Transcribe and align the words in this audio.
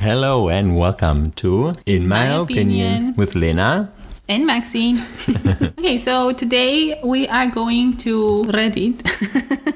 Hello 0.00 0.48
and 0.48 0.76
welcome 0.78 1.30
to 1.32 1.74
In 1.86 2.08
My, 2.08 2.28
My 2.28 2.34
opinion, 2.42 2.92
Opinion. 2.94 3.14
with 3.16 3.34
Lena. 3.34 3.92
and 4.28 4.46
Maxine. 4.46 4.98
okay, 5.78 5.98
so 5.98 6.32
today 6.32 6.98
we 7.04 7.28
are 7.28 7.46
going 7.48 7.96
to 7.98 8.44
Reddit 8.48 9.00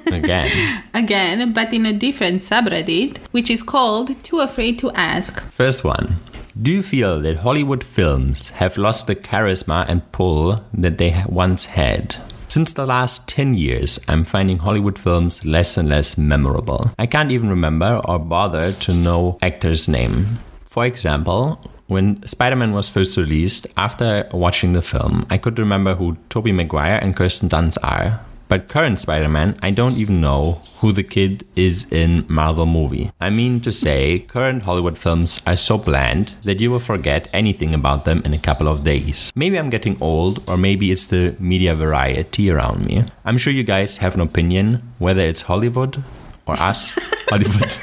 Again. 0.12 0.82
again, 0.94 1.52
but 1.52 1.72
in 1.74 1.84
a 1.86 1.92
different 1.92 2.40
subreddit, 2.40 3.18
which 3.32 3.50
is 3.50 3.62
called 3.62 4.22
Too 4.24 4.40
Afraid 4.40 4.78
to 4.78 4.90
Ask. 4.92 5.42
First 5.52 5.84
one. 5.84 6.16
Do 6.60 6.70
you 6.70 6.82
feel 6.82 7.20
that 7.22 7.38
Hollywood 7.38 7.82
films 7.84 8.50
have 8.50 8.78
lost 8.78 9.06
the 9.08 9.16
charisma 9.16 9.84
and 9.88 10.10
pull 10.12 10.64
that 10.72 10.98
they 10.98 11.24
once 11.28 11.66
had? 11.66 12.16
Since 12.54 12.74
the 12.74 12.86
last 12.86 13.26
10 13.26 13.54
years, 13.54 13.98
I'm 14.06 14.22
finding 14.22 14.58
Hollywood 14.60 14.96
films 14.96 15.44
less 15.44 15.76
and 15.76 15.88
less 15.88 16.16
memorable. 16.16 16.92
I 17.00 17.06
can't 17.06 17.32
even 17.32 17.50
remember 17.50 18.00
or 18.04 18.20
bother 18.20 18.70
to 18.70 18.94
know 18.94 19.38
actor's 19.42 19.88
name. 19.88 20.38
For 20.64 20.86
example, 20.86 21.58
when 21.88 22.24
Spider-Man 22.24 22.72
was 22.72 22.88
first 22.88 23.16
released, 23.16 23.66
after 23.76 24.28
watching 24.30 24.72
the 24.72 24.82
film, 24.82 25.26
I 25.30 25.36
could 25.36 25.58
remember 25.58 25.96
who 25.96 26.16
Tobey 26.30 26.52
Maguire 26.52 27.00
and 27.02 27.16
Kirsten 27.16 27.48
Dunst 27.48 27.76
are. 27.82 28.20
But 28.54 28.68
current 28.68 29.00
Spider-Man, 29.00 29.56
I 29.64 29.72
don't 29.72 29.96
even 29.96 30.20
know 30.20 30.60
who 30.78 30.92
the 30.92 31.02
kid 31.02 31.44
is 31.56 31.90
in 31.92 32.24
Marvel 32.28 32.66
movie. 32.66 33.10
I 33.20 33.28
mean 33.28 33.60
to 33.62 33.72
say, 33.72 34.20
current 34.20 34.62
Hollywood 34.62 34.96
films 34.96 35.42
are 35.44 35.56
so 35.56 35.76
bland 35.76 36.34
that 36.44 36.60
you 36.60 36.70
will 36.70 36.78
forget 36.78 37.28
anything 37.32 37.74
about 37.74 38.04
them 38.04 38.22
in 38.24 38.32
a 38.32 38.38
couple 38.38 38.68
of 38.68 38.84
days. 38.84 39.32
Maybe 39.34 39.58
I'm 39.58 39.70
getting 39.70 40.00
old, 40.00 40.48
or 40.48 40.56
maybe 40.56 40.92
it's 40.92 41.06
the 41.06 41.34
media 41.40 41.74
variety 41.74 42.48
around 42.48 42.86
me. 42.86 43.02
I'm 43.24 43.38
sure 43.38 43.52
you 43.52 43.64
guys 43.64 43.96
have 43.96 44.14
an 44.14 44.20
opinion 44.20 44.88
whether 45.00 45.22
it's 45.22 45.42
Hollywood 45.42 46.04
or 46.46 46.54
us. 46.60 46.94
Hollywood. 47.28 47.76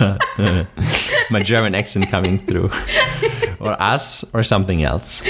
My 1.30 1.42
German 1.42 1.74
accent 1.74 2.10
coming 2.10 2.44
through. 2.44 2.70
or 3.58 3.80
us 3.80 4.22
or 4.34 4.42
something 4.42 4.82
else. 4.82 5.22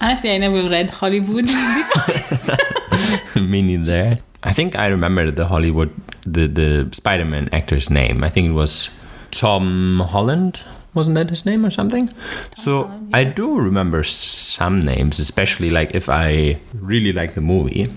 Honestly, 0.00 0.30
I 0.30 0.38
never 0.38 0.66
read 0.66 0.88
Hollywood. 0.88 1.50
Me 3.40 3.60
neither. 3.62 4.18
I 4.42 4.52
think 4.52 4.74
I 4.76 4.86
remember 4.86 5.30
the 5.30 5.46
Hollywood, 5.46 5.90
the 6.24 6.46
the 6.46 6.88
Spider-Man 6.92 7.48
actor's 7.52 7.90
name. 7.90 8.24
I 8.24 8.28
think 8.30 8.48
it 8.48 8.52
was 8.52 8.90
Tom 9.30 10.00
Holland. 10.00 10.60
Wasn't 10.92 11.14
that 11.14 11.30
his 11.30 11.46
name 11.46 11.64
or 11.64 11.70
something? 11.70 12.10
so 12.56 12.90
I 13.14 13.22
do 13.22 13.56
remember 13.60 14.02
some 14.02 14.80
names, 14.80 15.20
especially 15.20 15.70
like 15.70 15.94
if 15.94 16.08
I 16.08 16.58
really 16.74 17.12
like 17.12 17.34
the 17.34 17.40
movie. 17.40 17.88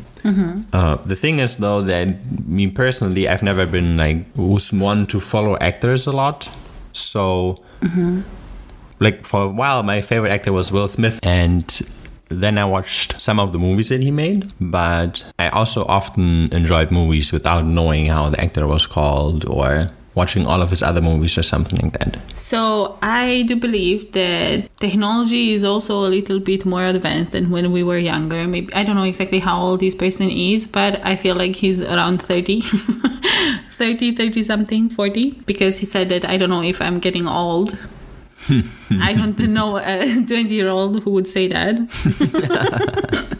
Uh, 0.71 0.97
the 1.05 1.15
thing 1.15 1.39
is 1.39 1.55
though 1.57 1.81
that 1.81 2.07
me 2.47 2.67
personally, 2.69 3.27
I've 3.27 3.43
never 3.43 3.65
been 3.65 3.97
like 3.97 4.31
who's 4.35 4.71
one 4.71 5.05
to 5.07 5.19
follow 5.19 5.57
actors 5.59 6.07
a 6.07 6.11
lot. 6.11 6.47
So 6.93 7.59
like 8.99 9.25
for 9.25 9.43
a 9.43 9.49
while 9.49 9.83
my 9.83 10.01
favorite 10.01 10.31
actor 10.31 10.53
was 10.53 10.71
Will 10.71 10.87
Smith 10.87 11.19
and 11.23 11.65
then 12.39 12.57
I 12.57 12.65
watched 12.65 13.21
some 13.21 13.39
of 13.39 13.51
the 13.51 13.59
movies 13.59 13.89
that 13.89 14.01
he 14.01 14.11
made, 14.11 14.51
but 14.59 15.25
I 15.39 15.49
also 15.49 15.85
often 15.85 16.53
enjoyed 16.53 16.91
movies 16.91 17.31
without 17.31 17.65
knowing 17.65 18.05
how 18.07 18.29
the 18.29 18.41
actor 18.41 18.67
was 18.67 18.85
called 18.85 19.45
or 19.45 19.89
watching 20.15 20.45
all 20.45 20.61
of 20.61 20.69
his 20.69 20.83
other 20.83 21.01
movies 21.01 21.37
or 21.39 21.43
something 21.43 21.79
like 21.81 21.93
that. 21.99 22.17
so 22.35 22.99
I 23.01 23.43
do 23.47 23.55
believe 23.55 24.11
that 24.11 24.69
technology 24.77 25.53
is 25.53 25.63
also 25.63 26.05
a 26.05 26.09
little 26.17 26.39
bit 26.39 26.65
more 26.65 26.85
advanced 26.85 27.31
than 27.31 27.49
when 27.49 27.71
we 27.71 27.81
were 27.81 27.97
younger. 27.97 28.45
Maybe 28.47 28.71
I 28.75 28.83
don't 28.83 28.95
know 28.95 29.03
exactly 29.13 29.39
how 29.39 29.59
old 29.59 29.79
this 29.79 29.95
person 29.95 30.29
is, 30.29 30.67
but 30.67 31.03
I 31.03 31.15
feel 31.15 31.35
like 31.35 31.55
he's 31.55 31.81
around 31.81 32.21
30. 32.21 32.61
30, 33.69 34.15
30 34.15 34.43
something, 34.43 34.89
40. 34.89 35.31
Because 35.45 35.79
he 35.79 35.85
said 35.87 36.09
that 36.09 36.25
I 36.25 36.37
don't 36.37 36.49
know 36.49 36.61
if 36.61 36.79
I'm 36.79 36.99
getting 36.99 37.27
old. 37.27 37.75
I 38.49 39.13
don't 39.13 39.37
know 39.39 39.77
a 39.77 40.23
20 40.27 40.49
year 40.49 40.69
old 40.69 41.03
who 41.03 41.11
would 41.11 41.27
say 41.27 41.47
that. 41.47 41.79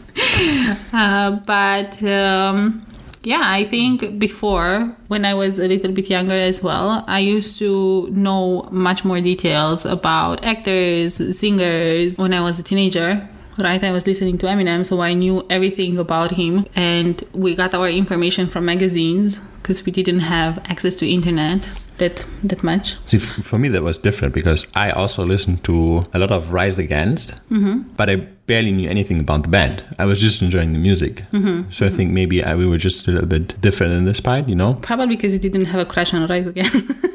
uh, 0.92 1.32
but 1.46 2.02
um, 2.02 2.84
yeah, 3.22 3.42
I 3.42 3.64
think 3.64 4.18
before, 4.18 4.94
when 5.08 5.24
I 5.24 5.34
was 5.34 5.58
a 5.58 5.66
little 5.66 5.92
bit 5.92 6.10
younger 6.10 6.34
as 6.34 6.62
well, 6.62 7.04
I 7.06 7.20
used 7.20 7.58
to 7.58 8.08
know 8.10 8.68
much 8.70 9.04
more 9.04 9.20
details 9.20 9.84
about 9.84 10.44
actors, 10.44 11.38
singers 11.38 12.18
when 12.18 12.34
I 12.34 12.40
was 12.40 12.58
a 12.58 12.62
teenager. 12.62 13.28
Right, 13.56 13.82
I 13.84 13.92
was 13.92 14.06
listening 14.06 14.38
to 14.38 14.46
Eminem, 14.46 14.84
so 14.84 15.00
I 15.00 15.14
knew 15.14 15.46
everything 15.48 15.96
about 15.98 16.32
him, 16.32 16.66
and 16.74 17.22
we 17.32 17.54
got 17.54 17.72
our 17.74 17.88
information 17.88 18.48
from 18.48 18.64
magazines 18.64 19.40
because 19.62 19.84
we 19.84 19.92
didn't 19.92 20.20
have 20.20 20.58
access 20.64 20.96
to 20.96 21.08
internet 21.08 21.68
that 21.98 22.26
that 22.42 22.64
much. 22.64 22.96
See, 23.06 23.18
f- 23.18 23.44
for 23.44 23.58
me 23.58 23.68
that 23.68 23.82
was 23.82 23.98
different 23.98 24.34
because 24.34 24.66
I 24.74 24.90
also 24.90 25.24
listened 25.24 25.62
to 25.64 26.04
a 26.12 26.18
lot 26.18 26.32
of 26.32 26.52
Rise 26.52 26.78
Against, 26.78 27.30
mm-hmm. 27.50 27.82
but 27.96 28.10
I 28.10 28.16
barely 28.46 28.72
knew 28.72 28.90
anything 28.90 29.20
about 29.20 29.44
the 29.44 29.48
band. 29.48 29.84
I 29.98 30.04
was 30.04 30.20
just 30.20 30.42
enjoying 30.42 30.72
the 30.72 30.80
music. 30.80 31.22
Mm-hmm. 31.30 31.70
So 31.70 31.86
I 31.86 31.90
think 31.90 32.10
maybe 32.10 32.42
I, 32.42 32.56
we 32.56 32.66
were 32.66 32.78
just 32.78 33.06
a 33.06 33.12
little 33.12 33.28
bit 33.28 33.60
different 33.60 33.92
in 33.92 34.04
this 34.04 34.20
part, 34.20 34.48
you 34.48 34.56
know? 34.56 34.74
Probably 34.82 35.14
because 35.16 35.32
you 35.32 35.38
didn't 35.38 35.66
have 35.66 35.80
a 35.80 35.86
crush 35.86 36.12
on 36.12 36.26
Rise 36.26 36.46
Against. 36.46 37.04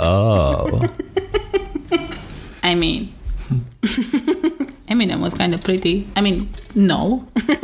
Oh. 0.00 0.80
I 2.62 2.74
mean, 2.74 3.12
Eminem 4.98 5.20
was 5.20 5.34
kind 5.34 5.54
of 5.54 5.62
pretty. 5.62 6.08
I 6.16 6.20
mean, 6.20 6.52
no. 6.74 7.24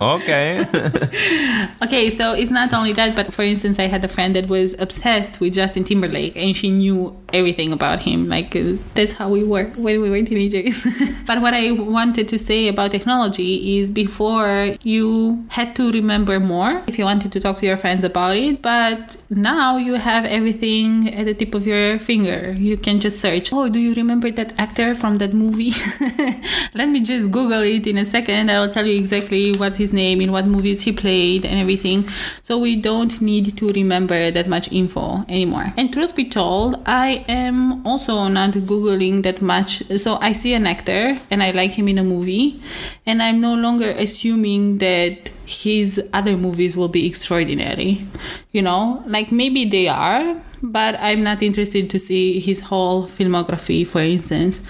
okay. 0.00 0.66
Okay, 1.82 2.08
so 2.10 2.32
it's 2.32 2.50
not 2.50 2.72
only 2.72 2.94
that, 2.94 3.14
but 3.14 3.34
for 3.34 3.42
instance, 3.42 3.78
I 3.78 3.88
had 3.88 4.02
a 4.04 4.08
friend 4.08 4.34
that 4.36 4.48
was 4.48 4.74
obsessed 4.78 5.40
with 5.40 5.52
Justin 5.54 5.84
Timberlake 5.84 6.34
and 6.36 6.56
she 6.56 6.70
knew 6.70 7.14
everything 7.34 7.72
about 7.72 8.02
him. 8.02 8.28
Like, 8.28 8.54
uh, 8.56 8.74
that's 8.94 9.12
how 9.12 9.28
we 9.28 9.42
were 9.44 9.64
when 9.76 10.00
we 10.00 10.08
were 10.10 10.22
teenagers. 10.22 10.86
but 11.26 11.40
what 11.40 11.54
I 11.54 11.72
wanted 11.72 12.28
to 12.28 12.38
say 12.38 12.68
about 12.68 12.92
technology 12.92 13.78
is 13.78 13.90
before 13.90 14.76
you 14.82 15.44
had 15.48 15.74
to 15.76 15.90
remember 15.92 16.40
more 16.40 16.82
if 16.86 16.98
you 16.98 17.04
wanted 17.04 17.32
to 17.32 17.40
talk 17.40 17.58
to 17.58 17.66
your 17.66 17.76
friends 17.76 18.04
about 18.04 18.36
it, 18.36 18.62
but 18.62 19.16
now 19.30 19.76
you 19.76 19.94
have 19.94 20.24
everything 20.24 21.12
at 21.14 21.26
the 21.26 21.34
tip 21.34 21.54
of 21.54 21.66
your 21.66 21.98
finger. 21.98 22.54
You 22.56 22.76
can 22.76 23.00
just 23.00 23.20
search, 23.20 23.52
oh, 23.52 23.68
do 23.68 23.78
you 23.78 23.94
remember 23.94 24.30
that 24.30 24.52
actor 24.58 24.94
from 24.94 25.18
that 25.18 25.34
movie? 25.34 25.72
Let 26.74 26.88
me 26.88 27.00
just 27.00 27.30
Google 27.30 27.62
it 27.62 27.86
in 27.86 27.98
a 27.98 28.04
second. 28.04 28.50
I'll 28.50 28.68
tell 28.68 28.86
you 28.86 28.96
exactly 28.96 29.52
what's 29.56 29.76
his 29.76 29.92
name, 29.92 30.20
in 30.20 30.32
what 30.32 30.46
movies 30.46 30.82
he 30.82 30.92
played, 30.92 31.44
and 31.44 31.58
everything. 31.58 32.08
So 32.42 32.58
we 32.58 32.76
don't 32.76 33.20
need 33.20 33.56
to 33.58 33.72
remember 33.72 34.30
that 34.30 34.48
much 34.48 34.70
info 34.72 35.24
anymore. 35.28 35.72
And 35.76 35.92
truth 35.92 36.14
be 36.14 36.28
told, 36.28 36.80
I 36.86 37.23
am 37.28 37.86
also 37.86 38.28
not 38.28 38.52
Googling 38.52 39.22
that 39.22 39.42
much. 39.42 39.82
So 39.96 40.18
I 40.20 40.32
see 40.32 40.54
an 40.54 40.66
actor 40.66 41.20
and 41.30 41.42
I 41.42 41.50
like 41.50 41.72
him 41.72 41.88
in 41.88 41.98
a 41.98 42.04
movie, 42.04 42.62
and 43.06 43.22
I'm 43.22 43.40
no 43.40 43.54
longer 43.54 43.90
assuming 43.90 44.78
that 44.78 45.30
his 45.46 46.02
other 46.12 46.36
movies 46.36 46.76
will 46.76 46.88
be 46.88 47.06
extraordinary. 47.06 48.06
You 48.52 48.62
know, 48.62 49.02
like 49.06 49.32
maybe 49.32 49.64
they 49.64 49.88
are, 49.88 50.42
but 50.62 50.98
I'm 51.00 51.20
not 51.20 51.42
interested 51.42 51.90
to 51.90 51.98
see 51.98 52.40
his 52.40 52.60
whole 52.60 53.06
filmography, 53.06 53.86
for 53.86 54.00
instance. 54.00 54.62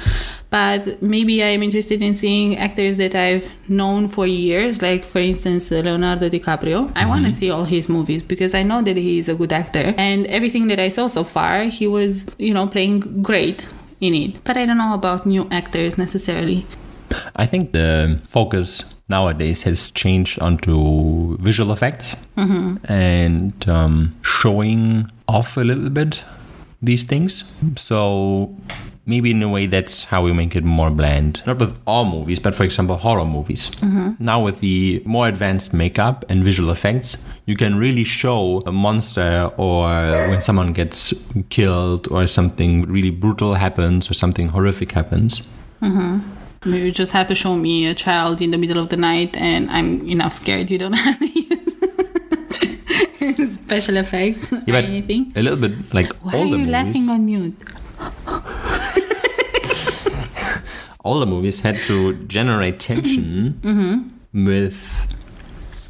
But 0.55 1.03
maybe 1.03 1.43
I'm 1.43 1.65
interested 1.65 2.01
in 2.01 2.15
seeing 2.15 2.57
actors 2.57 2.97
that 2.99 3.17
I've 3.17 3.51
known 3.69 4.07
for 4.07 4.25
years, 4.25 4.81
like 4.83 5.05
for 5.05 5.19
instance 5.19 5.69
Leonardo 5.73 6.29
DiCaprio. 6.29 6.93
I 6.95 7.07
want 7.07 7.27
to 7.27 7.33
see 7.33 7.51
all 7.51 7.65
his 7.65 7.89
movies 7.89 8.23
because 8.23 8.55
I 8.55 8.63
know 8.63 8.81
that 8.83 8.97
he 8.97 9.19
is 9.19 9.29
a 9.29 9.35
good 9.35 9.53
actor, 9.53 9.93
and 9.99 10.27
everything 10.29 10.69
that 10.69 10.79
I 10.79 10.91
saw 10.91 11.09
so 11.09 11.25
far, 11.25 11.65
he 11.65 11.89
was, 11.89 12.25
you 12.39 12.55
know, 12.55 12.69
playing 12.69 13.01
great 13.21 13.67
in 14.01 14.15
it. 14.15 14.45
But 14.45 14.57
I 14.57 14.65
don't 14.67 14.79
know 14.79 14.95
about 14.95 15.27
new 15.27 15.49
actors 15.51 15.99
necessarily. 15.99 16.65
I 17.35 17.47
think 17.47 17.73
the 17.73 18.21
focus 18.25 18.95
nowadays 19.09 19.65
has 19.65 19.91
changed 19.91 20.39
onto 20.41 21.37
visual 21.39 21.73
effects 21.73 22.15
and 22.37 23.69
um, 23.69 24.15
showing 24.23 25.11
off 25.27 25.57
a 25.57 25.63
little 25.63 25.91
bit 25.91 26.23
these 26.81 27.03
things. 27.03 27.43
So 27.75 28.55
maybe 29.07 29.31
in 29.31 29.43
a 29.43 29.49
way 29.49 29.67
that's 29.67 30.05
how 30.05 30.23
we 30.23 30.33
make 30.33 30.57
it 30.57 30.65
more 30.65 30.91
bland. 30.91 31.43
Not 31.47 31.59
with 31.59 31.79
all 31.87 32.05
movies, 32.05 32.39
but 32.41 32.55
for 32.55 32.65
example, 32.65 32.97
horror 32.97 33.25
movies. 33.25 33.71
Mm-hmm. 33.71 34.13
Now 34.25 34.43
with 34.43 34.61
the 34.61 35.03
more 35.05 35.29
advanced 35.29 35.75
makeup 35.75 36.25
and 36.29 36.43
visual 36.45 36.71
effects, 36.71 37.27
you 37.47 37.57
can 37.57 37.77
really 37.77 38.05
show 38.05 38.63
a 38.67 38.73
monster 38.73 39.51
or 39.57 39.85
when 40.31 40.41
someone 40.43 40.73
gets 40.73 41.13
killed 41.51 42.09
or 42.11 42.27
something 42.27 42.83
really 42.83 43.11
brutal 43.11 43.55
happens 43.55 44.11
or 44.11 44.15
something 44.15 44.49
horrific 44.49 44.93
happens. 44.93 45.47
Mm-hmm. 45.83 46.31
You 46.73 46.91
just 46.91 47.13
have 47.13 47.27
to 47.27 47.35
show 47.35 47.57
me 47.57 47.85
a 47.87 47.95
child 47.95 48.41
in 48.41 48.51
the 48.51 48.57
middle 48.57 48.79
of 48.79 48.89
the 48.89 48.97
night, 48.97 49.37
and 49.37 49.71
I'm 49.71 50.09
enough 50.09 50.33
scared. 50.33 50.71
You 50.71 50.79
don't 50.79 50.93
have 51.07 51.19
to 51.19 51.27
use 53.37 53.53
special 53.61 53.97
effects 53.99 54.51
or 54.51 54.63
Yeah, 54.67 54.77
anything. 54.77 55.31
a 55.37 55.43
little 55.43 55.59
bit 55.59 55.93
like 55.93 56.13
Why 56.23 56.33
are 56.41 56.45
you 56.47 56.57
movies. 56.57 56.69
laughing 56.69 57.09
on 57.11 57.27
mute? 57.27 57.55
Older 61.05 61.27
movies 61.27 61.61
had 61.61 61.77
to 61.89 62.15
generate 62.27 62.79
tension 62.81 63.59
Mm-hmm. 63.63 64.47
with 64.47 64.79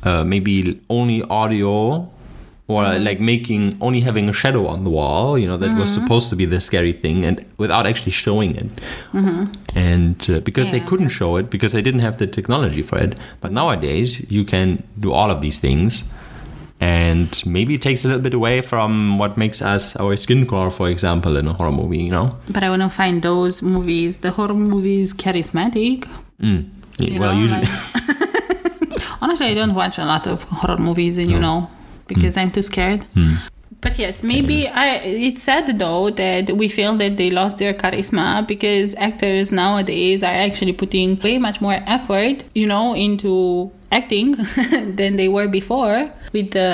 uh, 0.02 0.22
maybe 0.24 0.80
only 0.90 1.22
audio 1.40 2.10
or 2.66 2.82
like 2.98 3.20
making 3.20 3.76
only 3.80 4.00
having 4.00 4.26
a 4.28 4.32
shadow 4.32 4.66
on 4.66 4.84
the 4.84 4.90
wall 4.90 5.38
you 5.38 5.46
know 5.46 5.58
that 5.58 5.72
was 5.78 5.90
supposed 5.92 6.28
to 6.30 6.36
be 6.36 6.46
the 6.46 6.60
scary 6.60 6.92
thing 6.92 7.24
and 7.24 7.44
without 7.58 7.86
actually 7.86 8.12
showing 8.12 8.56
it. 8.56 8.68
And 9.76 10.18
uh, 10.30 10.40
because 10.40 10.70
they 10.70 10.80
couldn't 10.80 11.10
show 11.10 11.36
it 11.36 11.50
because 11.50 11.72
they 11.72 11.82
didn't 11.82 12.00
have 12.00 12.16
the 12.18 12.26
technology 12.26 12.82
for 12.82 12.98
it. 12.98 13.18
But 13.42 13.50
nowadays 13.52 14.08
you 14.30 14.44
can 14.44 14.82
do 14.98 15.12
all 15.12 15.30
of 15.30 15.40
these 15.40 15.58
things 15.58 16.04
and 16.84 17.30
maybe 17.56 17.72
it 17.78 17.82
takes 17.88 18.00
a 18.04 18.08
little 18.08 18.22
bit 18.28 18.34
away 18.40 18.56
from 18.70 18.90
what 19.20 19.32
makes 19.44 19.58
us 19.72 19.84
our 20.02 20.14
skin 20.24 20.42
color 20.50 20.70
for 20.78 20.86
example 20.94 21.32
in 21.40 21.44
a 21.52 21.54
horror 21.58 21.76
movie 21.80 22.02
you 22.06 22.12
know 22.16 22.26
But 22.54 22.62
I 22.66 22.68
want 22.72 22.82
to 22.82 22.90
find 23.02 23.16
those 23.30 23.56
movies, 23.74 24.12
the 24.24 24.30
horror 24.38 24.58
movies, 24.72 25.06
charismatic. 25.24 25.98
mm. 26.46 26.60
you 26.98 27.20
well 27.20 27.32
know, 27.34 27.40
usually 27.44 27.66
like- 27.66 29.12
honestly, 29.22 29.46
I 29.52 29.54
don't 29.60 29.74
watch 29.74 29.96
a 29.98 30.04
lot 30.04 30.24
of 30.26 30.42
horror 30.44 30.76
movies, 30.88 31.14
and 31.18 31.28
you 31.30 31.38
know, 31.46 31.58
because 32.06 32.36
I'm 32.40 32.50
too 32.56 32.62
scared. 32.62 33.02
But 33.84 33.98
yes, 33.98 34.22
maybe 34.22 34.58
I. 34.68 34.86
It's 35.28 35.42
sad 35.42 35.78
though 35.78 36.10
that 36.22 36.44
we 36.60 36.66
feel 36.68 36.92
that 37.02 37.16
they 37.20 37.30
lost 37.40 37.58
their 37.58 37.74
charisma 37.82 38.46
because 38.52 38.94
actors 39.08 39.52
nowadays 39.52 40.22
are 40.22 40.36
actually 40.46 40.72
putting 40.82 41.08
way 41.20 41.36
much 41.38 41.60
more 41.60 41.78
effort, 41.96 42.36
you 42.54 42.66
know, 42.72 42.94
into 43.06 43.32
acting 43.98 44.28
than 44.98 45.16
they 45.20 45.28
were 45.36 45.48
before 45.60 45.96
with 46.34 46.48
the 46.58 46.68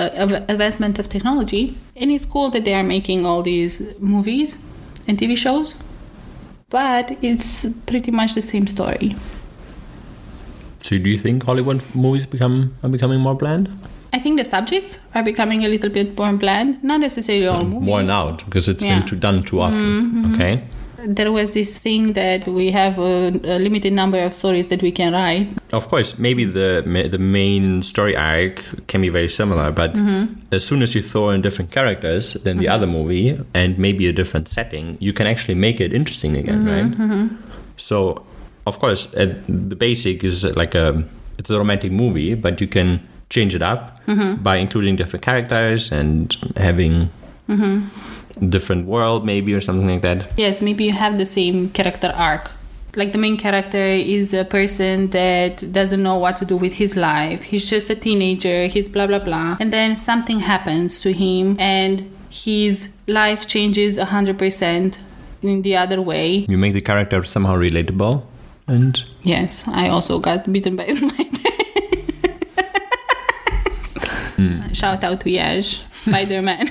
advancement 0.48 0.98
of 1.00 1.08
technology. 1.08 1.64
And 2.00 2.10
it's 2.14 2.24
cool 2.24 2.48
that 2.54 2.64
they 2.64 2.74
are 2.80 2.86
making 2.96 3.26
all 3.26 3.42
these 3.42 3.74
movies 3.98 4.56
and 5.06 5.18
TV 5.18 5.36
shows, 5.36 5.74
but 6.70 7.04
it's 7.22 7.66
pretty 7.90 8.10
much 8.10 8.30
the 8.34 8.42
same 8.52 8.66
story. 8.76 9.10
so 10.88 10.96
do 11.04 11.08
you 11.14 11.18
think 11.24 11.42
hollywood 11.48 11.80
movies 11.94 12.24
become 12.34 12.54
are 12.82 12.88
becoming 12.96 13.20
more 13.26 13.34
bland 13.42 13.68
I 14.16 14.18
think 14.22 14.38
the 14.42 14.44
subjects 14.44 14.92
are 15.14 15.22
becoming 15.22 15.60
a 15.64 15.68
little 15.68 15.90
bit 15.96 16.08
more 16.18 16.32
bland, 16.42 16.82
not 16.82 16.98
necessarily 17.00 17.46
all 17.46 17.64
movies. 17.64 17.88
worn 17.90 18.08
out 18.10 18.38
because 18.46 18.66
it's 18.72 18.82
Yeah. 18.86 18.98
been 18.98 19.06
too 19.10 19.18
done 19.26 19.38
too 19.50 19.58
often 19.66 19.84
mm-hmm, 19.90 20.24
mm-hmm. 20.24 20.34
okay 20.34 20.52
There 21.06 21.32
was 21.32 21.52
this 21.52 21.78
thing 21.78 22.12
that 22.12 22.46
we 22.46 22.70
have 22.70 22.98
a, 22.98 23.28
a 23.44 23.58
limited 23.58 23.92
number 23.92 24.18
of 24.22 24.34
stories 24.34 24.68
that 24.68 24.82
we 24.82 24.92
can 24.92 25.12
write. 25.12 25.56
Of 25.72 25.88
course, 25.88 26.18
maybe 26.18 26.44
the 26.44 26.82
the 27.10 27.18
main 27.18 27.82
story 27.82 28.16
arc 28.16 28.62
can 28.86 29.00
be 29.00 29.08
very 29.08 29.28
similar, 29.28 29.70
but 29.70 29.94
mm-hmm. 29.94 30.34
as 30.52 30.64
soon 30.64 30.82
as 30.82 30.94
you 30.94 31.02
throw 31.02 31.30
in 31.30 31.42
different 31.42 31.70
characters 31.70 32.34
than 32.34 32.58
the 32.58 32.66
mm-hmm. 32.66 32.74
other 32.74 32.86
movie 32.86 33.38
and 33.54 33.78
maybe 33.78 34.08
a 34.08 34.12
different 34.12 34.48
setting, 34.48 34.96
you 35.00 35.12
can 35.12 35.26
actually 35.26 35.54
make 35.54 35.80
it 35.80 35.92
interesting 35.94 36.36
again, 36.36 36.64
mm-hmm, 36.64 37.10
right? 37.10 37.30
So, 37.76 38.26
of 38.66 38.78
course, 38.78 39.08
uh, 39.14 39.38
the 39.48 39.76
basic 39.76 40.24
is 40.24 40.44
like 40.44 40.74
a 40.74 41.04
it's 41.38 41.50
a 41.50 41.58
romantic 41.58 41.92
movie, 41.92 42.34
but 42.34 42.60
you 42.60 42.68
can 42.68 43.00
change 43.30 43.54
it 43.54 43.62
up 43.62 44.00
by 44.42 44.56
including 44.56 44.96
different 44.96 45.24
characters 45.24 45.92
and 45.92 46.36
having 46.56 47.10
different 48.48 48.86
world 48.86 49.24
maybe 49.24 49.52
or 49.54 49.60
something 49.60 49.88
like 49.88 50.02
that. 50.02 50.30
Yes, 50.36 50.60
maybe 50.62 50.84
you 50.84 50.92
have 50.92 51.18
the 51.18 51.26
same 51.26 51.70
character 51.70 52.12
arc. 52.16 52.50
Like 52.96 53.12
the 53.12 53.18
main 53.18 53.36
character 53.36 53.78
is 53.78 54.34
a 54.34 54.44
person 54.44 55.10
that 55.10 55.72
doesn't 55.72 56.02
know 56.02 56.16
what 56.16 56.36
to 56.38 56.44
do 56.44 56.56
with 56.56 56.72
his 56.72 56.96
life. 56.96 57.42
He's 57.42 57.68
just 57.70 57.88
a 57.90 57.94
teenager, 57.94 58.66
he's 58.66 58.88
blah 58.88 59.06
blah 59.06 59.20
blah. 59.20 59.56
And 59.60 59.72
then 59.72 59.96
something 59.96 60.40
happens 60.40 61.00
to 61.00 61.12
him 61.12 61.56
and 61.60 62.10
his 62.30 62.90
life 63.06 63.46
changes 63.46 63.96
100% 63.98 64.96
in 65.42 65.62
the 65.62 65.76
other 65.76 66.00
way. 66.00 66.46
You 66.48 66.58
make 66.58 66.72
the 66.74 66.80
character 66.80 67.22
somehow 67.22 67.56
relatable 67.56 68.22
and 68.66 69.02
Yes, 69.22 69.64
I 69.66 69.88
also 69.88 70.18
got 70.18 70.50
bitten 70.52 70.76
by 70.76 70.84
a 70.84 70.92
spider. 70.96 71.26
Hmm. 74.36 74.72
Shout 74.72 75.04
out 75.04 75.20
to 75.20 75.30
Yash, 75.30 75.82
Spider 76.02 76.42
Man. 76.42 76.66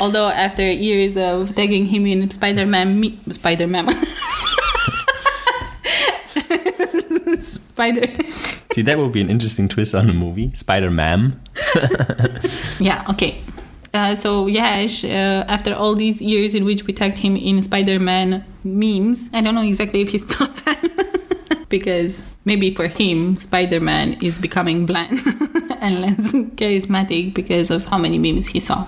Although 0.00 0.28
after 0.28 0.62
years 0.70 1.16
of 1.16 1.54
tagging 1.54 1.86
him 1.86 2.06
in 2.06 2.30
Spider 2.30 2.66
Man, 2.66 3.00
me- 3.00 3.18
Spider 3.30 3.66
Man, 3.66 3.88
Spider. 7.40 8.06
See, 8.72 8.82
that 8.82 8.98
would 8.98 9.12
be 9.12 9.20
an 9.20 9.30
interesting 9.30 9.68
twist 9.68 9.94
on 9.94 10.06
the 10.06 10.12
movie. 10.12 10.52
Spider 10.54 10.90
Man. 10.90 11.40
Yeah, 12.78 13.04
okay. 13.08 13.40
Uh, 13.94 14.14
so 14.14 14.46
Yash, 14.46 15.02
uh, 15.02 15.44
after 15.48 15.74
all 15.74 15.94
these 15.94 16.20
years 16.20 16.54
in 16.54 16.64
which 16.66 16.84
we 16.84 16.92
tagged 16.92 17.16
him 17.16 17.34
in 17.36 17.62
Spider-Man 17.62 18.44
memes, 18.64 19.30
I 19.32 19.40
don't 19.40 19.54
know 19.54 19.62
exactly 19.62 20.02
if 20.02 20.10
he's 20.10 20.24
still 20.28 20.46
a 20.46 20.50
fan. 20.50 20.90
because 21.70 22.20
maybe 22.44 22.74
for 22.74 22.86
him, 22.86 23.34
Spider-Man 23.34 24.18
is 24.22 24.36
becoming 24.36 24.84
bland 24.84 25.20
and 25.80 26.00
less 26.00 26.32
charismatic 26.56 27.34
because 27.34 27.70
of 27.70 27.84
how 27.86 27.98
many 27.98 28.18
memes 28.18 28.48
he 28.48 28.60
saw. 28.60 28.86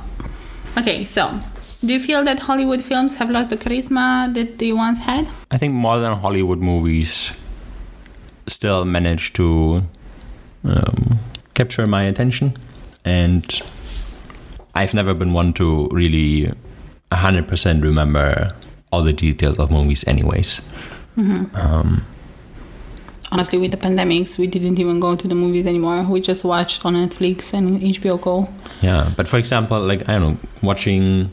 Okay, 0.77 1.05
so 1.05 1.41
do 1.85 1.93
you 1.93 2.01
feel 2.01 2.25
that 2.25 2.41
Hollywood 2.41 2.83
films 2.83 3.17
have 3.17 3.31
lost 3.31 3.51
the 3.51 3.57
charisma 3.57 4.33
that 4.35 4.59
they 4.59 4.73
once 4.73 4.99
had? 4.99 5.29
I 5.51 5.59
think 5.59 5.75
modern 5.75 6.19
Hollywood 6.19 6.59
movies 6.59 7.33
still 8.47 8.85
manage 8.85 9.33
to 9.35 9.83
um, 10.65 11.19
capture 11.55 11.87
my 11.87 12.03
attention, 12.03 12.57
and 13.05 13.61
I've 14.75 14.95
never 14.95 15.15
been 15.15 15.33
one 15.33 15.53
to 15.55 15.89
really 15.93 16.53
100% 17.13 17.83
remember 17.83 18.51
all 18.91 19.03
the 19.03 19.13
details 19.13 19.59
of 19.59 19.71
movies, 19.71 20.07
anyways. 20.07 20.61
Um, 21.17 22.05
Honestly, 23.31 23.59
with 23.59 23.73
the 23.73 23.77
pandemics, 23.77 24.39
we 24.39 24.47
didn't 24.47 24.79
even 24.79 25.01
go 25.01 25.15
to 25.15 25.29
the 25.29 25.35
movies 25.35 25.67
anymore. 25.67 26.03
We 26.03 26.21
just 26.21 26.45
watched 26.45 26.85
on 26.87 26.95
Netflix 26.95 27.53
and 27.53 27.81
HBO 27.81 28.21
Go. 28.21 28.49
Yeah, 28.81 29.13
but 29.17 29.29
for 29.29 29.37
example, 29.37 29.81
like 29.81 30.09
I 30.09 30.19
don't 30.19 30.23
know, 30.23 30.39
watching 30.63 31.31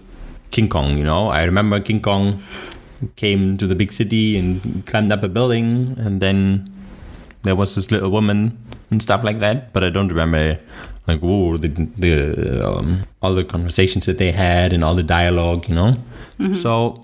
King 0.52 0.68
Kong, 0.68 0.98
you 0.98 1.06
know, 1.06 1.30
I 1.30 1.44
remember 1.44 1.80
King 1.80 2.02
Kong 2.02 2.42
came 3.16 3.58
to 3.58 3.68
the 3.68 3.76
big 3.76 3.94
city 3.94 4.38
and 4.38 4.86
climbed 4.86 5.12
up 5.12 5.24
a 5.24 5.30
building, 5.30 5.96
and 5.98 6.22
then 6.22 6.66
there 7.44 7.56
was 7.56 7.76
this 7.76 7.92
little 7.92 8.10
woman 8.10 8.58
and 8.92 9.02
stuff 9.02 9.24
like 9.24 9.40
that. 9.40 9.72
But 9.72 9.84
I 9.84 9.90
don't 9.90 10.10
remember 10.10 10.60
like 11.08 11.22
whoa 11.22 11.56
the 11.58 11.70
the 11.70 12.68
um, 12.68 13.04
all 13.22 13.34
the 13.36 13.46
conversations 13.46 14.06
that 14.06 14.18
they 14.18 14.32
had 14.32 14.74
and 14.74 14.84
all 14.84 14.96
the 14.96 15.04
dialogue, 15.04 15.70
you 15.70 15.76
know. 15.76 15.94
So 16.56 17.02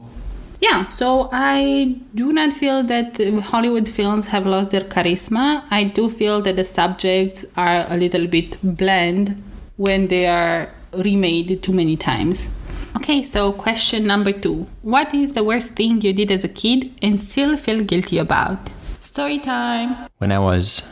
Yeah, 0.62 0.88
so 0.90 1.28
I 1.32 2.00
do 2.14 2.32
not 2.32 2.54
feel 2.54 2.84
that 2.84 3.18
Hollywood 3.46 3.90
films 3.90 4.28
have 4.28 4.46
lost 4.46 4.70
their 4.70 4.82
charisma. 4.82 5.64
I 5.72 5.86
do 5.86 6.08
feel 6.10 6.40
that 6.42 6.56
the 6.56 6.64
subjects 6.64 7.46
are 7.58 7.86
a 7.90 7.98
little 7.98 8.28
bit 8.28 8.58
bland 8.62 9.42
when 9.78 10.08
they 10.08 10.28
are 10.28 10.70
remade 10.94 11.64
too 11.64 11.74
many 11.74 11.98
times. 11.98 12.54
Okay, 12.96 13.24
so 13.24 13.54
question 13.54 14.06
number 14.06 14.32
two 14.32 14.68
What 14.84 15.14
is 15.16 15.34
the 15.34 15.44
worst 15.44 15.72
thing 15.72 16.02
you 16.02 16.14
did 16.14 16.30
as 16.30 16.44
a 16.44 16.50
kid 16.50 16.92
and 17.02 17.20
still 17.20 17.58
feel 17.58 17.84
guilty 17.84 18.20
about? 18.20 18.60
Story 19.00 19.40
time. 19.40 20.08
when 20.20 20.32
I 20.32 20.40
was 20.40 20.84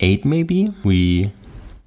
eight, 0.00 0.24
maybe, 0.24 0.68
we 0.82 1.32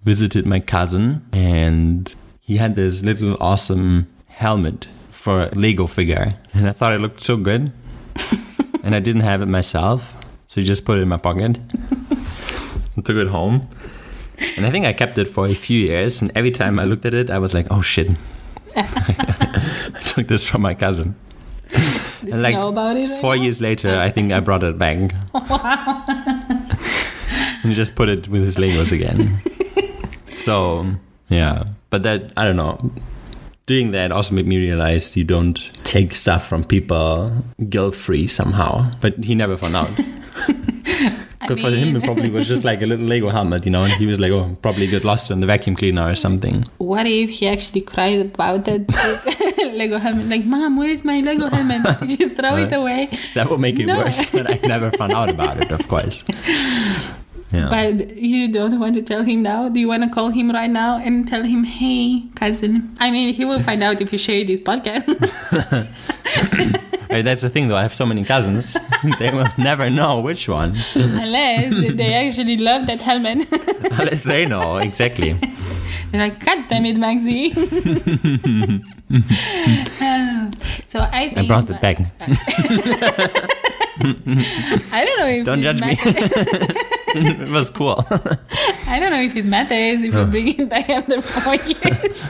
visited 0.05 0.45
my 0.45 0.59
cousin 0.61 1.21
and 1.33 2.15
he 2.39 2.57
had 2.57 2.75
this 2.75 3.03
little 3.03 3.35
awesome 3.41 4.07
helmet 4.27 4.87
for 5.29 5.43
a 5.43 5.49
Lego 5.49 5.85
figure. 5.85 6.33
And 6.55 6.67
I 6.67 6.71
thought 6.71 6.91
it 6.91 6.99
looked 6.99 7.21
so 7.21 7.37
good. 7.37 7.71
and 8.83 8.95
I 8.95 8.99
didn't 8.99 9.21
have 9.21 9.43
it 9.43 9.45
myself. 9.45 10.11
So 10.47 10.59
I 10.59 10.63
just 10.63 10.85
put 10.85 10.97
it 10.97 11.01
in 11.03 11.07
my 11.07 11.17
pocket 11.17 11.59
and 12.95 13.05
took 13.05 13.15
it 13.15 13.27
home. 13.27 13.61
And 14.57 14.65
I 14.65 14.71
think 14.71 14.87
I 14.87 14.93
kept 14.93 15.19
it 15.19 15.29
for 15.29 15.45
a 15.45 15.53
few 15.53 15.79
years. 15.79 16.23
And 16.23 16.31
every 16.33 16.49
time 16.49 16.79
I 16.79 16.85
looked 16.85 17.05
at 17.05 17.13
it, 17.13 17.29
I 17.29 17.37
was 17.37 17.53
like, 17.53 17.67
oh 17.69 17.83
shit. 17.83 18.09
I 18.75 20.01
took 20.03 20.25
this 20.25 20.43
from 20.49 20.63
my 20.63 20.73
cousin. 20.73 21.13
And 22.21 22.41
like 22.41 22.55
know 22.55 22.69
about 22.69 22.97
it? 22.97 23.11
right 23.11 23.21
Four 23.21 23.35
now? 23.35 23.43
years 23.43 23.61
later, 23.61 23.99
I 23.99 24.09
think 24.09 24.31
I 24.31 24.39
brought 24.39 24.63
it 24.63 24.79
back. 24.79 25.13
Wow. 25.31 26.05
and 27.63 27.73
just 27.75 27.95
put 27.95 28.09
it 28.09 28.27
with 28.29 28.41
his 28.41 28.55
Legos 28.55 28.91
again. 28.91 29.29
so, 30.35 30.87
yeah. 31.27 31.65
But 31.91 32.01
that, 32.01 32.33
I 32.35 32.45
don't 32.45 32.57
know. 32.57 32.91
Doing 33.69 33.91
that 33.91 34.11
also 34.11 34.33
made 34.33 34.47
me 34.47 34.57
realize 34.57 35.15
you 35.15 35.23
don't 35.23 35.59
take 35.83 36.15
stuff 36.15 36.47
from 36.47 36.63
people 36.63 37.29
guilt 37.69 37.93
free 37.93 38.25
somehow. 38.27 38.85
But 38.99 39.23
he 39.23 39.35
never 39.35 39.57
found 39.57 39.75
out. 39.75 39.91
But 41.47 41.59
for 41.59 41.69
him, 41.71 41.95
it 41.95 42.03
probably 42.03 42.29
was 42.29 42.47
just 42.47 42.63
like 42.63 42.81
a 42.81 42.85
little 42.85 43.05
Lego 43.05 43.29
helmet, 43.29 43.65
you 43.65 43.71
know, 43.71 43.83
and 43.83 43.93
he 43.93 44.05
was 44.05 44.19
like, 44.19 44.31
oh, 44.31 44.55
probably 44.61 44.87
got 44.87 45.03
lost 45.03 45.31
in 45.31 45.39
the 45.39 45.45
vacuum 45.47 45.75
cleaner 45.75 46.09
or 46.09 46.15
something. 46.15 46.63
What 46.79 47.07
if 47.07 47.29
he 47.29 47.47
actually 47.47 47.81
cried 47.81 48.19
about 48.19 48.65
that 48.65 48.85
Lego 49.73 49.97
helmet? 49.99 50.27
Like, 50.27 50.45
Mom, 50.45 50.77
where's 50.77 51.03
my 51.05 51.21
Lego 51.21 51.47
helmet? 51.47 51.81
Did 52.07 52.19
you 52.19 52.29
throw 52.29 52.57
it 52.57 52.73
away? 52.73 53.17
That 53.35 53.49
would 53.49 53.59
make 53.61 53.79
it 53.79 53.85
No. 53.85 53.97
worse, 53.99 54.29
but 54.31 54.49
I 54.51 54.59
never 54.67 54.91
found 54.91 55.13
out 55.13 55.29
about 55.29 55.59
it, 55.61 55.71
of 55.71 55.87
course. 55.87 56.23
Yeah. 57.51 57.67
But 57.69 58.15
you 58.17 58.51
don't 58.51 58.79
want 58.79 58.93
to 58.95 59.01
tell 59.01 59.23
him 59.23 59.41
now? 59.41 59.69
Do 59.69 59.79
you 59.79 59.87
want 59.87 60.03
to 60.03 60.09
call 60.09 60.29
him 60.29 60.51
right 60.51 60.69
now 60.69 60.97
and 60.97 61.27
tell 61.27 61.41
him, 61.43 61.63
hey, 61.63 62.23
cousin? 62.35 62.95
I 62.99 63.09
mean, 63.09 63.33
he 63.33 63.43
will 63.43 63.61
find 63.63 63.81
out 63.81 64.01
if 64.01 64.11
you 64.11 64.19
share 64.19 64.43
this 64.45 64.59
podcast. 64.59 65.05
Right, 67.09 67.25
that's 67.25 67.41
the 67.41 67.49
thing, 67.49 67.69
though. 67.69 67.75
I 67.75 67.81
have 67.81 67.93
so 67.95 68.05
many 68.05 68.23
cousins; 68.23 68.77
they 69.17 69.31
will 69.31 69.47
never 69.57 69.89
know 69.89 70.19
which 70.19 70.47
one, 70.47 70.75
Unless 70.93 71.95
they 71.95 72.13
actually 72.13 72.55
love 72.57 72.85
that 72.85 72.99
helmet. 72.99 73.47
unless 73.93 74.25
they 74.25 74.45
know 74.45 74.77
exactly. 74.77 75.33
They're 76.11 76.21
like, 76.21 76.39
God 76.45 76.65
damn 76.69 76.85
it, 76.85 76.97
Maxi. 76.97 77.49
so 80.85 80.99
I 80.99 81.33
I 81.35 81.47
brought 81.47 81.67
it 81.71 81.81
back. 81.81 81.97
I 84.93 85.03
don't 85.03 85.19
know 85.19 85.25
if 85.25 85.45
Don't 85.45 85.63
judge 85.63 85.81
me. 85.81 85.97
it 87.15 87.49
was 87.49 87.69
cool. 87.69 88.05
I 88.87 88.99
don't 88.99 89.11
know 89.11 89.21
if 89.21 89.35
it 89.35 89.45
matters 89.45 90.03
if 90.03 90.13
you 90.13 90.25
bring 90.25 90.59
it 90.59 90.69
back 90.69 90.89
after 90.97 91.21
four 91.21 91.55
years. 91.55 92.29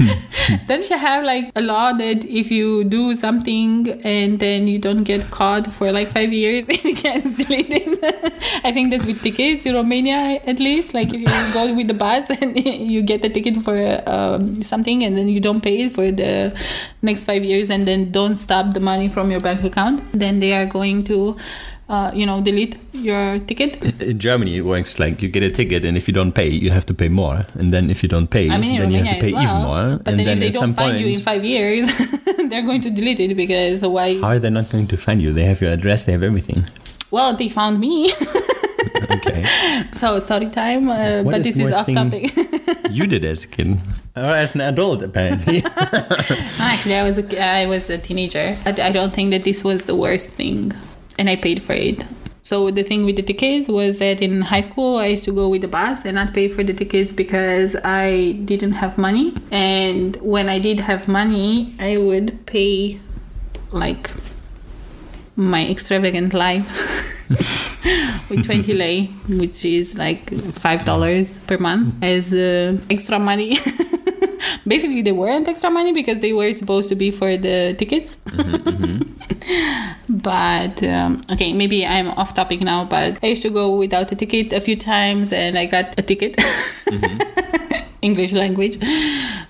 don't 0.66 0.88
you 0.88 0.96
have 0.96 1.24
like 1.24 1.50
a 1.54 1.60
law 1.60 1.92
that 1.92 2.24
if 2.24 2.50
you 2.50 2.84
do 2.84 3.14
something 3.14 4.00
and 4.04 4.40
then 4.40 4.66
you 4.66 4.78
don't 4.78 5.04
get 5.04 5.30
caught 5.30 5.66
for 5.72 5.92
like 5.92 6.08
five 6.08 6.32
years 6.32 6.68
you 6.84 6.94
can 6.94 7.22
delete 7.34 7.70
it? 7.70 8.32
I 8.64 8.72
think 8.72 8.90
that's 8.90 9.04
with 9.04 9.22
tickets 9.22 9.66
in 9.66 9.74
Romania 9.74 10.40
at 10.46 10.58
least. 10.58 10.94
Like 10.94 11.12
if 11.12 11.20
you 11.20 11.54
go 11.54 11.74
with 11.74 11.88
the 11.88 11.94
bus 11.94 12.30
and 12.30 12.56
you 12.56 13.02
get 13.02 13.22
the 13.22 13.28
ticket 13.28 13.62
for 13.62 14.02
um, 14.06 14.62
something 14.62 15.02
and 15.04 15.16
then 15.16 15.28
you 15.28 15.40
don't 15.40 15.62
pay 15.62 15.82
it 15.82 15.92
for 15.92 16.10
the 16.10 16.56
next 17.02 17.24
five 17.24 17.44
years 17.44 17.70
and 17.70 17.86
then 17.86 18.10
don't 18.10 18.36
stop 18.36 18.74
the 18.74 18.80
money 18.80 19.08
from 19.08 19.30
your 19.30 19.40
bank 19.40 19.62
account, 19.64 20.02
then 20.12 20.40
they 20.40 20.52
are 20.52 20.66
going 20.66 21.04
to. 21.04 21.36
Uh, 21.92 22.10
you 22.14 22.24
know, 22.24 22.40
delete 22.40 22.78
your 22.94 23.38
ticket. 23.40 24.00
In 24.00 24.18
Germany, 24.18 24.56
it 24.56 24.64
works 24.64 24.98
like 24.98 25.20
you 25.20 25.28
get 25.28 25.42
a 25.42 25.50
ticket, 25.50 25.84
and 25.84 25.94
if 25.94 26.08
you 26.08 26.14
don't 26.14 26.32
pay, 26.32 26.48
you 26.48 26.70
have 26.70 26.86
to 26.86 26.94
pay 26.94 27.10
more. 27.10 27.44
And 27.52 27.70
then 27.70 27.90
if 27.90 28.02
you 28.02 28.08
don't 28.08 28.28
pay, 28.28 28.48
I 28.48 28.56
mean, 28.56 28.80
then 28.80 28.90
you 28.90 29.04
have 29.04 29.16
to 29.16 29.20
pay 29.20 29.32
well. 29.34 29.42
even 29.42 29.56
more. 29.56 29.98
But 29.98 30.08
and 30.08 30.18
then, 30.18 30.24
then 30.24 30.42
if 30.42 30.54
they 30.54 30.58
don't 30.58 30.72
find 30.72 30.92
point, 30.92 31.04
you 31.04 31.08
in 31.08 31.20
five 31.20 31.44
years, 31.44 31.84
they're 32.48 32.62
going 32.62 32.80
to 32.80 32.90
delete 32.90 33.20
it 33.20 33.34
because 33.34 33.84
why? 33.84 34.18
how 34.20 34.28
are 34.28 34.38
they 34.38 34.48
not 34.48 34.70
going 34.70 34.86
to 34.86 34.96
find 34.96 35.20
you? 35.20 35.34
They 35.34 35.44
have 35.44 35.60
your 35.60 35.70
address, 35.70 36.04
they 36.04 36.12
have 36.12 36.22
everything. 36.22 36.64
Well, 37.10 37.36
they 37.36 37.50
found 37.50 37.78
me. 37.78 38.10
Okay. 39.10 39.42
so 39.92 40.18
story 40.20 40.48
time, 40.48 40.88
uh, 40.88 41.22
but 41.22 41.40
is 41.40 41.56
this 41.56 41.58
is 41.58 41.72
off 41.72 41.92
topic. 41.92 42.32
you 42.90 43.06
did 43.06 43.24
as 43.24 43.44
a 43.44 43.46
kid, 43.46 43.78
or 44.16 44.22
as 44.22 44.54
an 44.54 44.62
adult, 44.62 45.02
apparently. 45.02 45.62
Actually, 46.58 46.94
I 46.96 47.02
was 47.02 47.18
a, 47.18 47.42
I 47.42 47.66
was 47.66 47.90
a 47.90 47.98
teenager. 47.98 48.56
I, 48.64 48.70
I 48.70 48.92
don't 48.92 49.12
think 49.12 49.30
that 49.32 49.44
this 49.44 49.62
was 49.62 49.82
the 49.82 49.94
worst 49.94 50.30
thing, 50.30 50.72
and 51.18 51.28
I 51.28 51.36
paid 51.36 51.62
for 51.62 51.74
it. 51.74 52.04
So 52.44 52.70
the 52.70 52.82
thing 52.82 53.04
with 53.04 53.16
the 53.16 53.22
tickets 53.22 53.68
was 53.68 53.98
that 54.00 54.20
in 54.20 54.42
high 54.42 54.62
school 54.62 54.98
I 54.98 55.06
used 55.06 55.24
to 55.24 55.32
go 55.32 55.48
with 55.48 55.62
the 55.62 55.68
bus 55.68 56.04
and 56.04 56.16
not 56.16 56.34
pay 56.34 56.48
for 56.48 56.64
the 56.64 56.74
tickets 56.74 57.12
because 57.12 57.76
I 57.84 58.32
didn't 58.44 58.72
have 58.72 58.98
money. 58.98 59.34
And 59.50 60.16
when 60.16 60.48
I 60.48 60.58
did 60.58 60.80
have 60.80 61.06
money, 61.06 61.72
I 61.78 61.98
would 61.98 62.44
pay 62.46 63.00
like 63.70 64.10
my 65.36 65.66
extravagant 65.66 66.34
life 66.34 66.66
with 68.28 68.44
20 68.44 68.72
lei, 68.74 69.06
which 69.28 69.64
is 69.64 69.96
like 69.96 70.26
$5 70.26 71.46
per 71.46 71.58
month 71.58 71.94
as 72.02 72.34
uh, 72.34 72.76
extra 72.90 73.18
money. 73.18 73.58
Basically, 74.66 75.02
they 75.02 75.12
weren't 75.12 75.48
extra 75.48 75.70
money 75.70 75.92
because 75.92 76.20
they 76.20 76.32
were 76.32 76.52
supposed 76.54 76.88
to 76.88 76.94
be 76.94 77.10
for 77.10 77.36
the 77.36 77.74
tickets. 77.78 78.16
but 80.08 80.82
um, 80.82 81.20
okay, 81.30 81.52
maybe 81.52 81.84
I'm 81.86 82.08
off 82.10 82.34
topic 82.34 82.60
now. 82.60 82.84
But 82.84 83.18
I 83.22 83.28
used 83.28 83.42
to 83.42 83.50
go 83.50 83.76
without 83.76 84.12
a 84.12 84.16
ticket 84.16 84.52
a 84.52 84.60
few 84.60 84.76
times, 84.76 85.32
and 85.32 85.58
I 85.58 85.66
got 85.66 85.98
a 85.98 86.02
ticket. 86.02 86.36
English 88.02 88.32
language, 88.32 88.78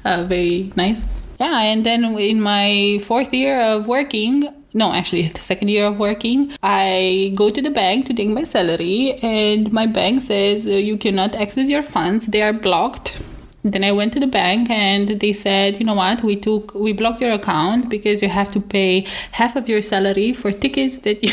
uh, 0.05 0.25
very 0.25 0.71
nice. 0.77 1.05
Yeah, 1.41 1.59
and 1.61 1.85
then 1.85 2.05
in 2.19 2.41
my 2.41 3.01
fourth 3.03 3.33
year 3.33 3.61
of 3.61 3.89
working, 3.89 4.47
no, 4.75 4.93
actually, 4.93 5.29
the 5.29 5.39
second 5.39 5.69
year 5.69 5.87
of 5.87 5.99
working, 5.99 6.53
I 6.63 7.33
go 7.35 7.51
to 7.51 7.61
the 7.61 7.71
bank 7.71 8.07
to 8.07 8.15
take 8.15 8.29
my 8.29 8.45
salary, 8.45 9.15
and 9.23 9.73
my 9.73 9.87
bank 9.87 10.23
says 10.23 10.67
uh, 10.67 10.71
you 10.71 10.97
cannot 10.97 11.35
access 11.35 11.69
your 11.69 11.83
funds; 11.83 12.27
they 12.27 12.43
are 12.43 12.53
blocked. 12.53 13.21
Then 13.65 13.85
I 13.85 13.93
went 13.93 14.13
to 14.15 14.21
the 14.21 14.27
bank 14.27 14.71
and 14.71 15.09
they 15.09 15.33
said, 15.33 15.79
you 15.79 15.87
know 15.87 15.95
what, 15.95 16.25
we 16.25 16.35
took 16.35 16.75
we 16.75 16.93
blocked 16.93 17.21
your 17.21 17.33
account 17.33 17.89
because 17.89 18.21
you 18.21 18.29
have 18.29 18.51
to 18.53 18.61
pay 18.61 19.07
half 19.31 19.55
of 19.55 19.69
your 19.69 19.83
salary 19.83 20.33
for 20.33 20.51
tickets 20.51 20.99
that 21.01 21.23
you 21.23 21.33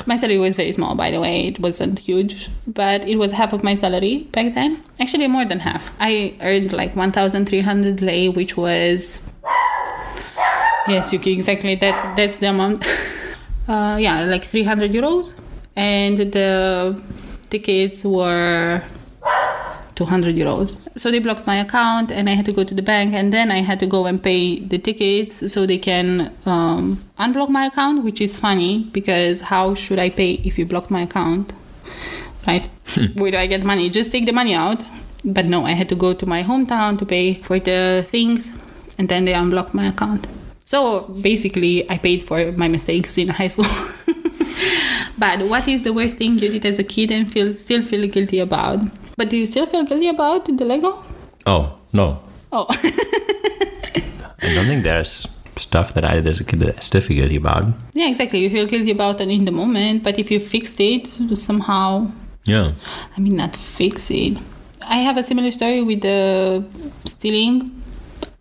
My 0.06 0.16
salary 0.16 0.38
was 0.38 0.56
very 0.56 0.72
small 0.72 0.94
by 0.94 1.10
the 1.10 1.20
way, 1.20 1.48
it 1.48 1.60
wasn't 1.60 1.98
huge, 1.98 2.48
but 2.66 3.06
it 3.06 3.16
was 3.16 3.32
half 3.32 3.52
of 3.52 3.62
my 3.62 3.74
salary 3.74 4.28
back 4.32 4.54
then. 4.54 4.82
Actually 4.98 5.28
more 5.28 5.44
than 5.44 5.60
half. 5.60 5.92
I 6.00 6.34
earned 6.40 6.72
like 6.72 6.96
1300 6.96 8.00
lei 8.00 8.28
which 8.30 8.56
was 8.56 9.20
Yes, 10.88 11.12
Yuki, 11.12 11.32
exactly 11.32 11.74
that 11.74 12.16
that's 12.16 12.38
the 12.38 12.46
amount. 12.46 12.86
uh 13.68 13.98
yeah, 14.00 14.24
like 14.24 14.44
300 14.44 14.90
euros 14.90 15.34
and 15.76 16.16
the 16.16 17.00
tickets 17.50 18.04
were 18.04 18.82
200 20.00 20.34
euros. 20.34 20.76
So 20.96 21.10
they 21.10 21.18
blocked 21.18 21.46
my 21.46 21.56
account 21.60 22.10
and 22.10 22.30
I 22.30 22.32
had 22.32 22.46
to 22.46 22.52
go 22.52 22.64
to 22.64 22.74
the 22.74 22.80
bank 22.82 23.12
and 23.12 23.32
then 23.32 23.50
I 23.50 23.60
had 23.60 23.78
to 23.80 23.86
go 23.86 24.06
and 24.06 24.22
pay 24.22 24.60
the 24.60 24.78
tickets 24.78 25.52
so 25.52 25.66
they 25.66 25.76
can 25.76 26.34
um, 26.46 27.04
unblock 27.18 27.50
my 27.50 27.66
account, 27.66 28.02
which 28.02 28.20
is 28.22 28.34
funny 28.36 28.72
because 28.92 29.42
how 29.52 29.74
should 29.74 29.98
I 29.98 30.08
pay 30.08 30.32
if 30.48 30.58
you 30.58 30.64
blocked 30.64 30.90
my 30.90 31.02
account? 31.02 31.52
Right? 32.46 32.64
Where 33.16 33.30
do 33.30 33.36
I 33.36 33.46
get 33.46 33.62
money? 33.62 33.90
Just 33.90 34.10
take 34.10 34.24
the 34.24 34.32
money 34.32 34.54
out. 34.54 34.82
But 35.22 35.44
no, 35.44 35.66
I 35.66 35.72
had 35.72 35.90
to 35.90 35.94
go 35.94 36.14
to 36.14 36.24
my 36.24 36.42
hometown 36.42 36.98
to 37.00 37.04
pay 37.04 37.42
for 37.42 37.58
the 37.58 38.06
things 38.08 38.50
and 38.96 39.10
then 39.10 39.26
they 39.26 39.34
unblocked 39.34 39.74
my 39.74 39.86
account. 39.88 40.26
So 40.64 41.00
basically, 41.30 41.74
I 41.90 41.98
paid 41.98 42.22
for 42.22 42.52
my 42.52 42.68
mistakes 42.68 43.18
in 43.18 43.28
high 43.28 43.48
school. 43.48 43.74
but 45.18 45.42
what 45.52 45.68
is 45.68 45.84
the 45.84 45.92
worst 45.92 46.14
thing 46.14 46.38
you 46.38 46.48
did 46.48 46.64
as 46.64 46.78
a 46.78 46.84
kid 46.84 47.10
and 47.10 47.30
feel 47.30 47.54
still 47.54 47.82
feel 47.82 48.08
guilty 48.08 48.38
about? 48.38 48.80
But 49.20 49.28
do 49.28 49.36
you 49.36 49.46
still 49.46 49.66
feel 49.66 49.84
guilty 49.84 50.08
about 50.08 50.46
the 50.46 50.64
Lego? 50.64 51.04
oh 51.46 51.78
no, 51.92 52.06
Oh, 52.52 52.66
I 54.42 54.54
don't 54.54 54.66
think 54.66 54.82
there's 54.82 55.28
stuff 55.56 55.92
that 55.94 56.04
I 56.04 56.14
did 56.14 56.26
as 56.26 56.40
a 56.40 56.44
kid 56.44 56.60
that 56.60 56.76
I 56.78 56.80
still 56.80 57.00
feel 57.02 57.16
guilty 57.18 57.36
about. 57.36 57.64
yeah, 57.92 58.08
exactly. 58.08 58.40
You 58.40 58.50
feel 58.50 58.66
guilty 58.66 58.90
about 58.92 59.20
it 59.20 59.28
in 59.28 59.44
the 59.44 59.52
moment, 59.52 60.02
but 60.02 60.18
if 60.18 60.30
you 60.30 60.40
fixed 60.40 60.80
it 60.80 61.06
somehow, 61.36 62.10
Yeah. 62.44 62.72
I 63.16 63.20
mean, 63.20 63.36
not 63.36 63.54
fix 63.56 64.10
it. 64.10 64.38
I 64.82 64.98
have 65.08 65.18
a 65.18 65.22
similar 65.22 65.50
story 65.50 65.82
with 65.82 66.00
the 66.00 66.64
stealing. 67.04 67.54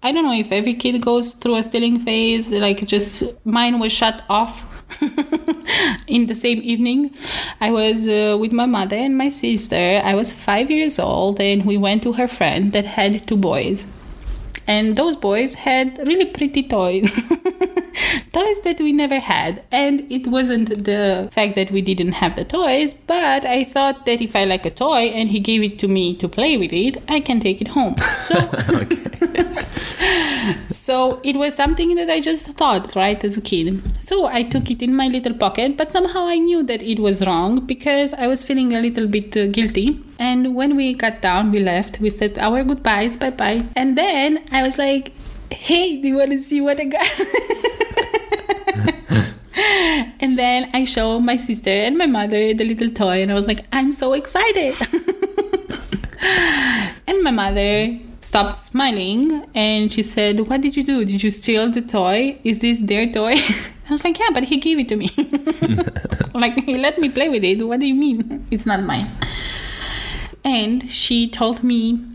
I 0.01 0.13
don't 0.13 0.23
know 0.23 0.33
if 0.33 0.51
every 0.53 0.75
kid 0.75 1.01
goes 1.01 1.31
through 1.33 1.57
a 1.57 1.63
stealing 1.63 1.99
phase. 2.05 2.49
Like, 2.51 2.85
just 2.87 3.23
mine 3.45 3.79
was 3.79 3.91
shut 3.91 4.23
off 4.29 4.53
in 6.07 6.27
the 6.27 6.35
same 6.35 6.61
evening. 6.63 7.13
I 7.61 7.71
was 7.71 8.07
uh, 8.07 8.37
with 8.39 8.51
my 8.51 8.65
mother 8.65 8.95
and 8.95 9.17
my 9.17 9.29
sister. 9.29 10.01
I 10.03 10.15
was 10.15 10.33
five 10.33 10.69
years 10.69 10.99
old, 10.99 11.39
and 11.39 11.65
we 11.65 11.77
went 11.77 12.03
to 12.03 12.13
her 12.13 12.27
friend 12.27 12.73
that 12.73 12.85
had 12.85 13.27
two 13.27 13.37
boys. 13.37 13.85
And 14.67 14.95
those 14.95 15.15
boys 15.15 15.55
had 15.55 15.97
really 16.07 16.25
pretty 16.25 16.63
toys. 16.63 17.11
toys 18.33 18.61
that 18.61 18.77
we 18.79 18.91
never 18.91 19.19
had. 19.19 19.63
And 19.71 20.11
it 20.11 20.27
wasn't 20.27 20.83
the 20.85 21.29
fact 21.31 21.55
that 21.55 21.71
we 21.71 21.81
didn't 21.81 22.13
have 22.13 22.35
the 22.35 22.45
toys, 22.45 22.93
but 22.93 23.45
I 23.45 23.63
thought 23.63 24.05
that 24.05 24.21
if 24.21 24.35
I 24.35 24.43
like 24.45 24.65
a 24.65 24.69
toy 24.69 25.09
and 25.09 25.29
he 25.29 25.39
gave 25.39 25.63
it 25.63 25.79
to 25.79 25.87
me 25.87 26.15
to 26.17 26.27
play 26.27 26.57
with 26.57 26.73
it, 26.73 26.97
I 27.07 27.19
can 27.19 27.39
take 27.39 27.61
it 27.61 27.69
home. 27.69 27.95
So 28.27 28.35
so 30.69 31.19
it 31.23 31.35
was 31.35 31.55
something 31.55 31.95
that 31.95 32.09
I 32.09 32.19
just 32.19 32.45
thought, 32.45 32.95
right, 32.95 33.23
as 33.23 33.37
a 33.37 33.41
kid. 33.41 33.81
So 34.03 34.25
I 34.25 34.43
took 34.43 34.69
it 34.71 34.81
in 34.81 34.95
my 34.95 35.07
little 35.07 35.33
pocket, 35.33 35.77
but 35.77 35.91
somehow 35.91 36.27
I 36.27 36.37
knew 36.37 36.63
that 36.63 36.81
it 36.81 36.99
was 36.99 37.25
wrong 37.25 37.65
because 37.65 38.13
I 38.13 38.27
was 38.27 38.43
feeling 38.43 38.75
a 38.75 38.81
little 38.81 39.07
bit 39.07 39.35
uh, 39.35 39.47
guilty. 39.47 40.01
And 40.19 40.55
when 40.55 40.75
we 40.75 40.93
got 40.93 41.21
down, 41.21 41.51
we 41.51 41.59
left, 41.59 41.99
we 41.99 42.09
said 42.09 42.37
our 42.37 42.63
goodbyes, 42.63 43.17
bye 43.17 43.29
bye. 43.29 43.65
And 43.75 43.97
then 43.97 44.45
I 44.51 44.63
was 44.63 44.77
like, 44.77 45.13
hey, 45.51 46.01
do 46.01 46.07
you 46.07 46.15
want 46.15 46.31
to 46.31 46.39
see 46.39 46.61
what 46.61 46.79
I 46.79 46.85
got? 46.85 47.09
and 50.19 50.37
then 50.37 50.69
I 50.73 50.83
show 50.83 51.19
my 51.19 51.35
sister 51.35 51.69
and 51.69 51.97
my 51.97 52.05
mother 52.05 52.53
the 52.53 52.63
little 52.63 52.89
toy, 52.89 53.21
and 53.21 53.31
I 53.31 53.35
was 53.35 53.47
like, 53.47 53.65
I'm 53.71 53.91
so 53.91 54.13
excited. 54.13 54.75
and 57.07 57.23
my 57.23 57.31
mother 57.31 57.99
stopped 58.29 58.57
smiling 58.57 59.43
and 59.55 59.91
she 59.91 60.03
said, 60.03 60.47
What 60.47 60.61
did 60.61 60.77
you 60.77 60.83
do? 60.83 61.03
Did 61.03 61.23
you 61.23 61.31
steal 61.31 61.71
the 61.71 61.81
toy? 61.81 62.37
Is 62.43 62.59
this 62.59 62.79
their 62.79 63.11
toy? 63.11 63.33
I 63.89 63.91
was 63.91 64.03
like, 64.03 64.19
Yeah, 64.19 64.29
but 64.31 64.43
he 64.43 64.57
gave 64.57 64.77
it 64.77 64.87
to 64.89 64.95
me. 64.95 65.09
like, 66.35 66.55
he 66.63 66.77
let 66.77 66.99
me 66.99 67.09
play 67.09 67.27
with 67.27 67.43
it. 67.43 67.65
What 67.67 67.79
do 67.79 67.87
you 67.87 67.95
mean? 67.95 68.45
It's 68.51 68.67
not 68.67 68.83
mine. 68.83 69.09
And 70.45 70.91
she 70.91 71.27
told 71.27 71.63
me 71.63 72.05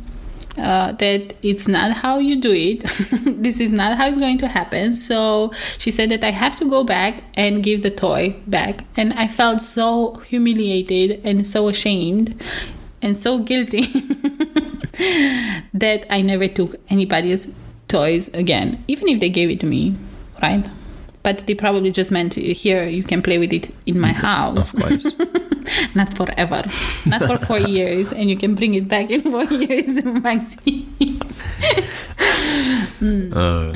uh, 0.56 0.92
that 0.92 1.35
it's 1.42 1.66
not 1.66 1.90
how 2.04 2.18
you 2.21 2.40
do 2.40 2.52
it. 2.52 2.83
this 3.42 3.59
is 3.59 3.73
not 3.73 3.97
how 3.99 4.06
it's 4.06 4.18
going 4.18 4.38
to 4.38 4.47
happen. 4.47 4.97
So 4.97 5.52
she 5.78 5.90
said 5.90 6.11
that 6.11 6.23
I 6.23 6.30
have 6.30 6.54
to 6.61 6.71
go 6.71 6.85
back 6.85 7.25
and 7.35 7.61
give 7.61 7.83
the 7.83 7.90
toy 7.90 8.37
back. 8.47 8.85
And 8.97 9.12
I 9.14 9.26
felt 9.26 9.62
so 9.62 10.14
humiliated 10.30 11.21
and 11.25 11.44
so 11.44 11.66
ashamed 11.66 12.40
and 13.02 13.16
so 13.16 13.40
guilty 13.40 13.83
that 15.75 16.07
I 16.11 16.21
never 16.23 16.49
took 16.49 16.77
anybody's 16.89 17.55
toys 17.89 18.29
again, 18.35 18.83
even 18.89 19.09
if 19.09 19.21
they 19.21 19.29
gave 19.29 19.51
it 19.51 19.61
to 19.61 19.67
me, 19.67 19.97
right? 20.43 20.67
but 21.25 21.39
they 21.47 21.55
probably 21.55 21.91
just 21.91 22.11
meant 22.11 22.35
here 22.35 22.85
you 22.87 23.03
can 23.03 23.23
play 23.23 23.39
with 23.39 23.51
it 23.51 23.75
in 23.87 23.99
my 23.99 24.13
house. 24.13 24.59
Of 24.75 24.83
course. 24.83 25.07
Not 25.95 26.13
forever, 26.13 26.63
not 27.07 27.23
for 27.23 27.39
four 27.39 27.59
years, 27.77 28.13
and 28.13 28.29
you 28.29 28.37
can 28.37 28.55
bring 28.55 28.75
it 28.75 28.87
back 28.87 29.11
in 29.11 29.23
four 29.23 29.45
years, 29.45 29.97
Maxi. 30.21 30.85
uh, 33.33 33.73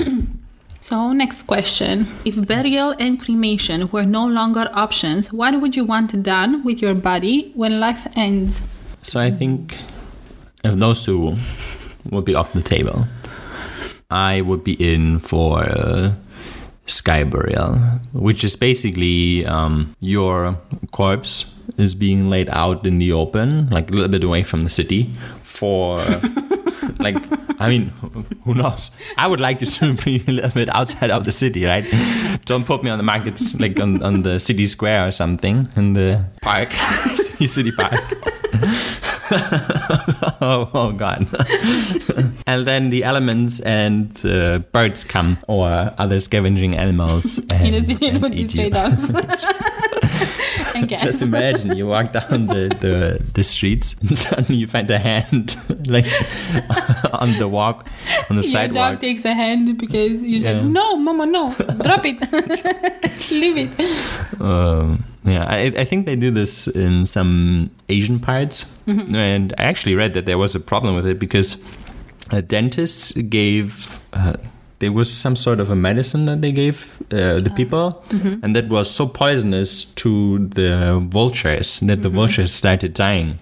So, 0.81 1.13
next 1.13 1.45
question. 1.47 2.07
If 2.27 2.47
burial 2.47 2.95
and 2.99 3.19
cremation 3.19 3.89
were 3.91 4.05
no 4.05 4.27
longer 4.27 4.69
options, 4.75 5.33
what 5.33 5.59
would 5.61 5.75
you 5.77 5.85
want 5.85 6.23
done 6.23 6.63
with 6.63 6.83
your 6.83 6.95
body 6.95 7.51
when 7.55 7.81
life 7.81 8.07
ends? 8.15 8.61
so 9.03 9.19
I 9.19 9.31
think 9.31 9.79
if 10.65 10.75
those 10.75 11.05
two 11.05 11.35
would 12.11 12.25
be 12.25 12.35
off 12.35 12.53
the 12.53 12.63
table, 12.63 13.07
I 14.11 14.41
would 14.41 14.65
be 14.65 14.73
in 14.75 15.19
for 15.19 15.63
uh, 15.63 16.13
sky 16.87 17.25
burial, 17.25 17.77
which 18.13 18.45
is 18.45 18.57
basically 18.57 19.47
um, 19.47 19.95
your 20.01 20.59
corpse 20.91 21.55
is 21.77 21.95
being 21.95 22.29
laid 22.29 22.49
out 22.51 22.87
in 22.87 22.99
the 22.99 23.13
open, 23.13 23.69
like 23.71 23.91
a 23.91 23.93
little 23.93 24.09
bit 24.09 24.25
away 24.25 24.43
from 24.43 24.63
the 24.63 24.71
city, 24.71 25.13
for 25.43 25.99
like 26.99 27.17
I 27.61 27.69
mean, 27.69 27.89
who 28.45 28.55
knows? 28.55 28.91
I 29.17 29.27
would 29.27 29.41
like 29.41 29.59
to 29.79 29.95
be 29.95 30.25
a 30.27 30.31
little 30.31 30.51
bit 30.51 30.69
outside 30.69 31.11
of 31.11 31.25
the 31.25 31.33
city, 31.33 31.65
right? 31.65 31.85
Don't 32.45 32.65
put 32.65 32.83
me 32.83 32.91
on 32.91 32.99
the 32.99 33.05
markets, 33.05 33.59
like 33.59 33.81
on, 33.81 34.03
on 34.03 34.23
the 34.23 34.39
city 34.39 34.67
square 34.67 35.09
or 35.09 35.11
something 35.11 35.69
in 35.77 35.95
the 35.95 36.25
park, 36.41 36.73
city 36.73 37.73
park. 37.73 38.01
Oh, 39.31 40.71
oh, 40.75 40.93
god! 40.93 41.27
and 42.47 42.67
then 42.67 42.91
the 42.91 43.05
elements 43.05 43.61
and 43.61 44.25
uh, 44.25 44.59
birds 44.73 45.05
come, 45.05 45.39
or 45.49 45.93
other 45.99 46.21
scavenging 46.21 46.77
animals. 46.77 47.39
In 47.39 47.75
a 47.75 47.83
city, 47.83 48.07
it 48.07 48.21
would 48.23 48.51
stray 48.51 48.71
dogs. 48.71 49.13
Just 51.01 51.23
imagine 51.23 51.77
you 51.77 51.87
walk 51.87 52.13
down 52.13 52.47
the, 52.47 52.69
the, 52.81 53.23
the 53.35 53.43
streets 53.45 53.95
and 54.01 54.17
suddenly 54.27 54.57
you 54.57 54.67
find 54.67 54.91
a 54.91 54.99
hand 54.99 55.57
like 55.89 56.07
on 57.13 57.33
the 57.39 57.49
walk 57.49 57.87
on 58.31 58.37
the 58.37 58.43
Your 58.43 58.53
sidewalk. 58.53 58.93
dog 58.93 59.01
takes 59.01 59.25
a 59.25 59.35
hand 59.35 59.79
because 59.79 60.23
you 60.23 60.41
said, 60.41 60.57
Yeah. 60.57 60.69
No, 60.69 60.97
mama, 60.97 61.27
no, 61.27 61.55
drop 61.83 62.05
it, 62.05 62.19
leave 63.31 63.57
it. 63.59 64.41
Um, 64.41 65.05
yeah, 65.25 65.45
I, 65.45 65.73
I 65.77 65.85
think 65.85 66.07
they 66.07 66.17
do 66.17 66.31
this 66.31 66.67
in 66.69 67.05
some 67.07 67.71
Asian 67.89 68.19
parts, 68.21 68.75
and 68.87 69.53
I 69.59 69.65
actually 69.65 69.95
read 69.95 70.15
that 70.15 70.25
there 70.27 70.39
was 70.39 70.55
a 70.55 70.61
problem 70.61 70.95
with 70.95 71.07
it 71.07 71.19
because 71.19 71.57
uh, 72.31 72.41
dentists 72.41 73.13
gave 73.13 74.01
uh, 74.13 74.35
there 74.81 74.93
was 74.93 75.13
some 75.13 75.35
sort 75.37 75.61
of 75.61 75.71
a 75.71 75.75
medicine 75.75 76.27
that 76.27 76.41
they 76.41 76.53
gave 76.53 76.87
uh, 77.11 77.39
the 77.41 77.51
people, 77.57 78.03
and 78.43 78.55
that 78.55 78.69
was 78.69 78.91
so 78.91 79.07
poisonous 79.09 79.85
to 79.97 80.39
the 80.49 80.99
vultures 81.03 81.81
that 81.81 82.03
the 82.03 82.09
vultures 82.09 82.53
started 82.53 82.95
dying, 82.95 83.39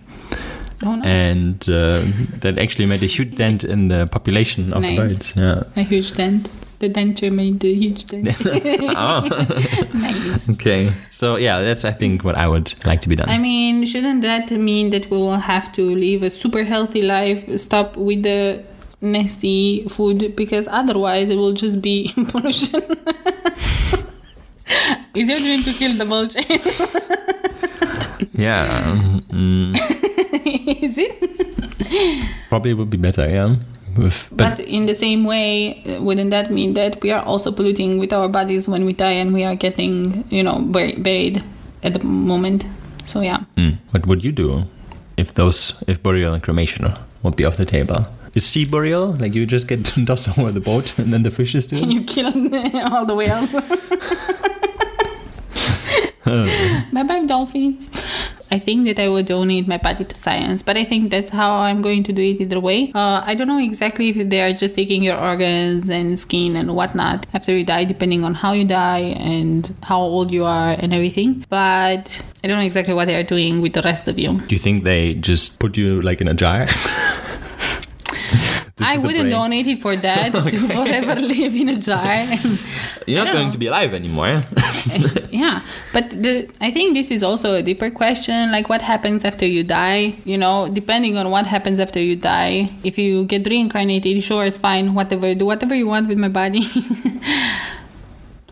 Oh, 0.82 0.94
no. 0.96 1.02
and 1.02 1.60
uh, 1.68 2.02
that 2.40 2.58
actually 2.58 2.86
made 2.86 3.02
a 3.02 3.06
huge 3.06 3.34
dent 3.36 3.64
in 3.64 3.88
the 3.88 4.06
population 4.06 4.72
of 4.72 4.82
Nice. 4.82 4.96
birds. 4.98 5.34
Yeah. 5.36 5.62
a 5.76 5.82
huge 5.82 6.12
dent. 6.14 6.48
The 6.78 6.90
denture 6.90 7.32
made 7.32 7.64
a 7.64 7.72
huge 7.72 8.04
dent. 8.06 8.28
oh, 8.44 9.26
nice. 9.94 10.48
okay. 10.50 10.92
So 11.10 11.36
yeah, 11.36 11.62
that's 11.62 11.86
I 11.86 11.92
think 11.92 12.22
what 12.22 12.34
I 12.34 12.46
would 12.46 12.74
like 12.84 13.00
to 13.02 13.08
be 13.08 13.16
done. 13.16 13.30
I 13.30 13.38
mean, 13.38 13.86
shouldn't 13.86 14.20
that 14.22 14.50
mean 14.50 14.90
that 14.90 15.10
we 15.10 15.16
will 15.16 15.38
have 15.40 15.72
to 15.72 15.82
live 15.96 16.22
a 16.22 16.28
super 16.28 16.64
healthy 16.64 17.00
life, 17.00 17.58
stop 17.58 17.96
with 17.96 18.22
the 18.24 18.62
nasty 19.12 19.86
food, 19.88 20.34
because 20.36 20.68
otherwise 20.68 21.28
it 21.30 21.36
will 21.36 21.52
just 21.52 21.80
be 21.82 22.12
pollution? 22.28 22.82
Is 25.14 25.28
your 25.28 25.38
dream 25.38 25.62
to 25.62 25.72
kill 25.72 25.96
the 25.96 26.04
vulture? 26.04 26.42
yeah. 28.34 28.66
um, 28.84 29.24
mm. 29.30 29.74
Is 30.82 30.98
it? 30.98 32.26
Probably 32.50 32.74
would 32.74 32.90
be 32.90 32.96
better, 32.98 33.26
yeah. 33.26 33.56
With, 33.96 34.28
But, 34.30 34.58
but, 34.58 34.60
in 34.60 34.84
the 34.86 34.94
same 34.94 35.24
way, 35.24 35.82
uh, 35.86 36.02
wouldn't 36.02 36.30
that 36.30 36.50
mean 36.52 36.74
that 36.74 37.00
we 37.00 37.10
are 37.12 37.22
also 37.24 37.50
polluting 37.50 37.96
with 37.98 38.12
our 38.12 38.28
bodies 38.28 38.68
when 38.68 38.84
we 38.84 38.92
die 38.92 39.12
and 39.12 39.32
we 39.32 39.42
are 39.44 39.54
getting, 39.54 40.24
you 40.28 40.42
know, 40.42 40.60
bur- 40.60 40.98
buried 40.98 41.42
at 41.82 41.94
the 41.94 42.04
moment? 42.04 42.66
So 43.06 43.20
yeah. 43.22 43.44
mm, 43.56 43.78
what 43.92 44.06
would 44.06 44.22
you 44.22 44.32
do 44.32 44.64
if 45.16 45.32
those 45.32 45.82
if 45.86 46.02
burial 46.02 46.34
and 46.34 46.42
cremation 46.42 46.92
would 47.22 47.36
be 47.36 47.44
off 47.46 47.56
the 47.56 47.64
table? 47.64 48.04
Is 48.36 48.44
sea 48.44 48.66
burial 48.66 49.14
like 49.14 49.34
you 49.34 49.46
just 49.46 49.66
get 49.66 49.82
tossed 50.06 50.38
over 50.38 50.52
the 50.52 50.60
boat 50.60 50.98
and 50.98 51.10
then 51.10 51.22
the 51.22 51.30
fishes 51.30 51.66
do? 51.66 51.80
Can 51.80 51.90
it? 51.90 51.94
you 51.94 52.04
kill 52.04 52.26
all 52.92 53.06
the 53.06 53.14
whales? 53.14 53.50
bye 56.92 57.02
bye, 57.02 57.24
dolphins. 57.24 57.88
I 58.50 58.58
think 58.58 58.84
that 58.84 59.02
I 59.02 59.08
would 59.08 59.24
donate 59.24 59.66
my 59.66 59.78
body 59.78 60.04
to 60.04 60.16
science, 60.16 60.62
but 60.62 60.76
I 60.76 60.84
think 60.84 61.10
that's 61.10 61.30
how 61.30 61.56
I'm 61.56 61.80
going 61.80 62.02
to 62.04 62.12
do 62.12 62.20
it 62.20 62.42
either 62.42 62.60
way. 62.60 62.92
Uh, 62.94 63.22
I 63.24 63.34
don't 63.34 63.48
know 63.48 63.58
exactly 63.58 64.10
if 64.10 64.28
they 64.28 64.42
are 64.42 64.52
just 64.52 64.74
taking 64.74 65.02
your 65.02 65.16
organs 65.16 65.88
and 65.88 66.18
skin 66.18 66.56
and 66.56 66.76
whatnot 66.76 67.26
after 67.32 67.56
you 67.56 67.64
die, 67.64 67.84
depending 67.84 68.22
on 68.22 68.34
how 68.34 68.52
you 68.52 68.66
die 68.66 69.16
and 69.16 69.74
how 69.82 69.98
old 69.98 70.30
you 70.30 70.44
are 70.44 70.76
and 70.78 70.92
everything. 70.92 71.46
But 71.48 72.22
I 72.44 72.48
don't 72.48 72.58
know 72.58 72.66
exactly 72.66 72.92
what 72.92 73.06
they 73.06 73.16
are 73.16 73.24
doing 73.24 73.62
with 73.62 73.72
the 73.72 73.82
rest 73.82 74.08
of 74.08 74.18
you. 74.18 74.42
Do 74.42 74.54
you 74.54 74.60
think 74.60 74.84
they 74.84 75.14
just 75.14 75.58
put 75.58 75.78
you 75.78 76.02
like 76.02 76.20
in 76.20 76.28
a 76.28 76.34
jar? 76.34 76.66
This 78.76 78.88
I 78.88 78.98
wouldn't 78.98 79.30
donate 79.30 79.66
it 79.66 79.78
for 79.80 79.96
that 79.96 80.32
to 80.52 80.68
forever 80.68 81.14
live 81.14 81.54
in 81.54 81.70
a 81.70 81.78
jar. 81.78 82.04
And 82.04 82.60
You're 83.06 83.24
not 83.24 83.32
going 83.32 83.46
know. 83.46 83.52
to 83.52 83.58
be 83.58 83.68
alive 83.68 83.94
anymore. 83.94 84.26
Eh? 84.26 84.40
yeah 85.30 85.60
but 85.92 86.10
the 86.10 86.48
i 86.60 86.70
think 86.70 86.94
this 86.94 87.10
is 87.10 87.22
also 87.22 87.54
a 87.54 87.62
deeper 87.62 87.90
question 87.90 88.52
like 88.52 88.68
what 88.68 88.80
happens 88.82 89.24
after 89.24 89.44
you 89.44 89.64
die 89.64 90.14
you 90.24 90.38
know 90.38 90.68
depending 90.68 91.16
on 91.16 91.30
what 91.30 91.46
happens 91.46 91.80
after 91.80 92.00
you 92.00 92.14
die 92.16 92.70
if 92.84 92.96
you 92.96 93.24
get 93.24 93.46
reincarnated 93.46 94.22
sure 94.22 94.44
it's 94.44 94.58
fine 94.58 94.94
whatever 94.94 95.34
do 95.34 95.44
whatever 95.44 95.74
you 95.74 95.86
want 95.86 96.06
with 96.08 96.18
my 96.18 96.28
body 96.28 96.62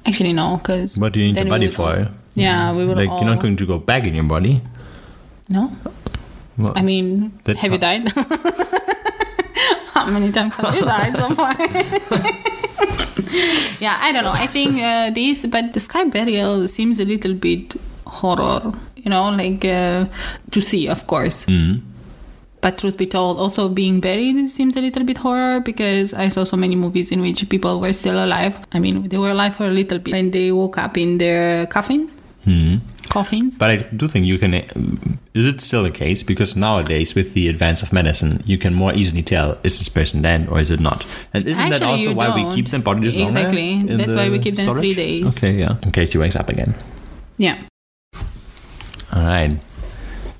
actually 0.07 0.33
no 0.33 0.57
because 0.59 0.99
what 0.99 1.13
do 1.13 1.21
you 1.21 1.33
need 1.33 1.37
the 1.37 1.45
body 1.49 1.69
for? 1.69 1.91
Eh? 1.93 2.09
yeah 2.35 2.73
we 2.73 2.85
will 2.85 2.97
Like 2.97 3.09
all, 3.09 3.21
you're 3.21 3.31
not 3.31 3.41
going 3.41 3.57
to 3.57 3.67
go 3.67 3.79
back 3.79 4.07
in 4.07 4.15
your 4.15 4.25
body. 4.25 4.61
no 5.49 5.71
Well, 6.59 6.73
i 6.77 6.83
mean 6.83 7.33
have 7.47 7.73
you 7.73 7.79
died 7.79 8.13
how 10.05 10.11
many 10.11 10.31
times 10.33 10.55
have 10.55 10.75
you 10.75 10.83
died 10.83 11.17
so 11.17 11.31
far. 11.35 11.55
Yeah 13.81 13.99
i 14.01 14.13
don't 14.13 14.25
know. 14.25 14.33
I 14.33 14.47
think 14.47 14.81
uh, 14.81 15.11
this 15.11 15.47
but 15.47 15.73
the 15.73 15.81
sky 15.81 16.05
burial 16.05 16.69
seems 16.69 17.01
a 17.01 17.05
little 17.05 17.35
bit 17.35 17.75
horror 18.07 18.73
you 18.97 19.11
know 19.11 19.31
like 19.31 19.65
uh, 19.65 20.07
to 20.51 20.61
see 20.61 20.89
of 20.89 21.07
course. 21.07 21.45
Mm, 21.47 21.81
but 22.61 22.79
truth 22.79 22.97
be 22.97 23.07
told 23.07 23.39
also 23.39 23.69
being 23.69 24.01
buried 24.01 24.51
seems 24.51 24.77
a 24.77 24.81
little 24.81 25.05
bit 25.05 25.19
horror 25.19 25.61
because 25.61 26.15
i 26.15 26.29
saw 26.29 26.45
so 26.45 26.57
many 26.57 26.75
movies 26.75 27.13
in 27.13 27.21
which 27.21 27.49
people 27.49 27.81
were 27.81 27.93
still 27.93 28.25
alive. 28.25 28.57
I 28.73 28.79
mean 28.79 29.09
they 29.09 29.19
were 29.19 29.31
alive 29.31 29.57
for 29.57 29.67
a 29.67 29.71
little 29.81 29.99
bit. 29.99 30.15
And 30.15 30.33
they 30.33 30.53
woke 30.53 30.79
up 30.79 30.97
in 30.97 31.19
their 31.19 31.67
coffins 31.67 32.15
mm. 32.45 32.81
coffins 33.11 33.59
But 33.59 33.71
I 33.71 33.77
do 33.77 34.09
think 34.09 34.27
you 34.27 34.39
can. 34.39 34.55
Is 35.35 35.47
it 35.47 35.61
still 35.61 35.83
the 35.83 35.91
case? 35.91 36.23
Because 36.23 36.57
nowadays, 36.57 37.15
with 37.15 37.35
the 37.35 37.49
advance 37.49 37.83
of 37.83 37.93
medicine, 37.93 38.43
you 38.45 38.59
can 38.59 38.75
more 38.75 38.93
easily 38.93 39.23
tell 39.23 39.59
is 39.63 39.79
this 39.79 39.89
person 39.89 40.23
dead 40.23 40.49
or 40.49 40.61
is 40.61 40.71
it 40.71 40.81
not. 40.81 41.05
And 41.33 41.47
isn't 41.47 41.71
that 41.71 41.83
also 41.83 42.15
why 42.15 42.35
we 42.35 42.43
don't. 42.43 42.55
keep 42.55 42.69
them 42.69 42.83
bodies 42.83 43.15
longer? 43.15 43.27
Exactly. 43.27 43.83
That's 43.83 44.15
why 44.15 44.31
we 44.31 44.39
keep 44.39 44.57
them 44.57 44.75
three 44.75 44.95
days. 44.95 45.27
Okay, 45.27 45.53
yeah. 45.53 45.77
In 45.83 45.91
case 45.91 46.13
he 46.13 46.19
wakes 46.19 46.37
up 46.37 46.49
again. 46.49 46.75
yeah 47.37 47.59
All 49.13 49.27
right. 49.27 49.53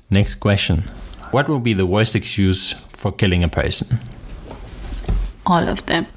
Next 0.09 0.35
question. 0.35 0.83
What 1.31 1.49
would 1.49 1.63
be 1.63 1.73
the 1.73 1.85
worst 1.85 2.15
excuse 2.15 2.71
for 2.71 3.11
killing 3.11 3.43
a 3.43 3.49
person? 3.49 3.99
all 5.45 5.67
of 5.67 5.85
them 5.85 6.05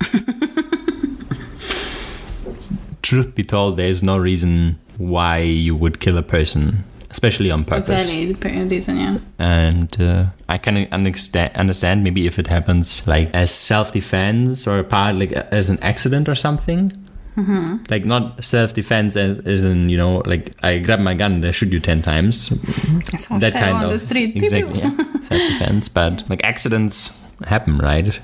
Truth 3.02 3.34
be 3.34 3.42
told, 3.42 3.76
there 3.76 3.88
is 3.88 4.02
no 4.02 4.18
reason 4.18 4.78
why 4.98 5.38
you 5.38 5.74
would 5.74 6.00
kill 6.00 6.18
a 6.18 6.22
person, 6.22 6.84
especially 7.10 7.50
on 7.50 7.64
purpose. 7.64 8.10
valid 8.10 8.70
reason 8.70 8.96
yeah 8.98 9.18
and 9.38 10.00
uh, 10.00 10.26
I 10.48 10.58
can 10.58 10.88
understand 10.92 11.56
understand 11.56 12.04
maybe 12.04 12.26
if 12.26 12.38
it 12.38 12.48
happens 12.48 13.06
like 13.06 13.30
as 13.32 13.50
self 13.50 13.92
defense 13.92 14.66
or 14.66 14.78
a 14.78 14.84
part 14.84 15.16
like 15.16 15.32
as 15.32 15.68
an 15.68 15.78
accident 15.80 16.28
or 16.28 16.34
something. 16.34 16.92
Mm-hmm. 17.36 17.84
Like 17.88 18.04
not 18.04 18.44
self 18.44 18.74
defense 18.74 19.16
as, 19.16 19.38
as 19.38 19.62
in 19.62 19.88
you 19.88 19.96
know 19.96 20.22
like 20.26 20.56
I 20.64 20.78
grab 20.78 20.98
my 20.98 21.14
gun 21.14 21.34
and 21.34 21.46
I 21.46 21.52
shoot 21.52 21.72
you 21.72 21.78
ten 21.78 22.02
times. 22.02 22.48
That 22.48 23.52
kind 23.52 23.76
on 23.76 23.84
of 23.84 23.90
the 23.90 24.00
street. 24.00 24.36
exactly 24.36 24.80
yeah. 24.80 24.90
self 25.22 25.40
defense. 25.52 25.88
But 25.88 26.28
like 26.28 26.42
accidents 26.42 27.24
happen, 27.46 27.78
right? 27.78 28.20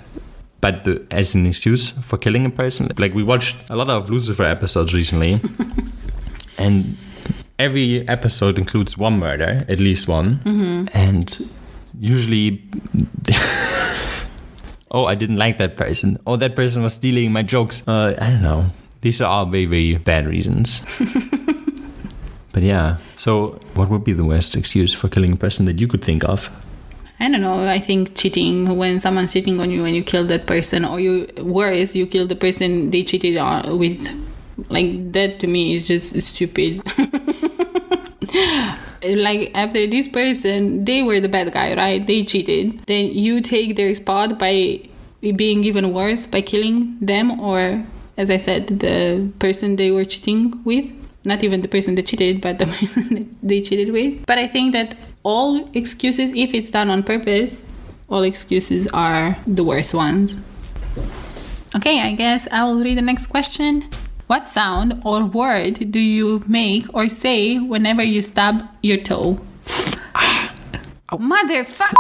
But 0.60 0.84
the, 0.84 1.06
as 1.10 1.34
an 1.34 1.46
excuse 1.46 1.90
for 1.90 2.16
killing 2.16 2.46
a 2.46 2.50
person, 2.50 2.90
like 2.98 3.14
we 3.14 3.22
watched 3.22 3.56
a 3.68 3.76
lot 3.76 3.88
of 3.90 4.08
Lucifer 4.10 4.44
episodes 4.44 4.94
recently, 4.94 5.38
and 6.58 6.96
every 7.58 8.06
episode 8.08 8.58
includes 8.58 8.96
one 8.98 9.18
murder, 9.18 9.64
at 9.68 9.78
least 9.80 10.08
one, 10.08 10.40
Mm-hmm. 10.44 10.86
and 10.96 11.50
usually. 12.00 12.62
Oh, 14.90 15.06
I 15.06 15.16
didn't 15.16 15.38
like 15.38 15.58
that 15.58 15.76
person. 15.76 16.20
Oh, 16.24 16.36
that 16.36 16.54
person 16.54 16.84
was 16.84 16.94
stealing 16.94 17.32
my 17.32 17.42
jokes. 17.42 17.82
Uh, 17.88 18.14
I 18.16 18.30
don't 18.30 18.42
know. 18.42 18.66
These 19.00 19.20
are 19.20 19.24
all 19.28 19.44
very, 19.46 19.66
very 19.66 19.96
bad 19.96 20.24
reasons. 20.24 20.82
but 22.52 22.62
yeah, 22.62 22.98
so 23.16 23.58
what 23.74 23.90
would 23.90 24.04
be 24.04 24.12
the 24.12 24.24
worst 24.24 24.54
excuse 24.54 24.94
for 24.94 25.08
killing 25.08 25.32
a 25.32 25.36
person 25.36 25.66
that 25.66 25.80
you 25.80 25.88
could 25.88 26.04
think 26.04 26.22
of? 26.28 26.48
I 27.18 27.28
don't 27.28 27.40
know. 27.40 27.66
I 27.66 27.80
think 27.80 28.14
cheating 28.14 28.76
when 28.76 29.00
someone's 29.00 29.32
cheating 29.32 29.58
on 29.58 29.72
you 29.72 29.84
and 29.84 29.96
you 29.96 30.04
kill 30.04 30.24
that 30.28 30.46
person, 30.46 30.84
or 30.84 31.00
you 31.00 31.26
worse, 31.38 31.96
you 31.96 32.06
kill 32.06 32.28
the 32.28 32.36
person 32.36 32.92
they 32.92 33.02
cheated 33.02 33.36
on 33.36 33.76
with. 33.78 34.06
Like 34.68 35.12
that 35.12 35.40
to 35.40 35.46
me 35.46 35.74
is 35.74 35.88
just 35.88 36.20
stupid. 36.22 36.82
like 39.04 39.50
after 39.54 39.86
this 39.86 40.08
person, 40.08 40.84
they 40.84 41.02
were 41.02 41.20
the 41.20 41.28
bad 41.28 41.52
guy, 41.52 41.74
right? 41.74 42.06
They 42.06 42.24
cheated. 42.24 42.84
Then 42.86 43.06
you 43.06 43.40
take 43.40 43.76
their 43.76 43.94
spot 43.94 44.38
by 44.38 44.80
being 45.20 45.64
even 45.64 45.92
worse 45.92 46.26
by 46.26 46.40
killing 46.42 46.98
them, 47.00 47.40
or 47.40 47.84
as 48.16 48.30
I 48.30 48.36
said, 48.36 48.68
the 48.80 49.30
person 49.38 49.76
they 49.76 49.90
were 49.90 50.04
cheating 50.04 50.62
with. 50.64 50.92
Not 51.26 51.42
even 51.42 51.62
the 51.62 51.68
person 51.68 51.94
that 51.94 52.06
cheated, 52.06 52.42
but 52.42 52.58
the 52.58 52.66
person 52.78 53.14
that 53.14 53.26
they 53.42 53.62
cheated 53.62 53.92
with. 53.92 54.26
But 54.26 54.38
I 54.38 54.46
think 54.46 54.72
that 54.72 54.96
all 55.22 55.68
excuses, 55.72 56.32
if 56.34 56.52
it's 56.52 56.70
done 56.70 56.90
on 56.90 57.02
purpose, 57.02 57.64
all 58.08 58.22
excuses 58.22 58.86
are 58.88 59.38
the 59.46 59.64
worst 59.64 59.94
ones. 59.94 60.36
Okay, 61.74 62.00
I 62.00 62.12
guess 62.12 62.46
I 62.52 62.64
will 62.64 62.78
read 62.78 62.98
the 62.98 63.02
next 63.02 63.26
question. 63.26 63.88
What 64.26 64.48
sound 64.48 65.02
or 65.04 65.26
word 65.26 65.90
do 65.92 66.00
you 66.00 66.42
make 66.46 66.86
or 66.94 67.08
say 67.08 67.58
whenever 67.58 68.02
you 68.02 68.22
stub 68.22 68.62
your 68.82 68.96
toe? 68.96 69.38
Ah, 70.14 70.54
Motherfucker! 71.12 71.92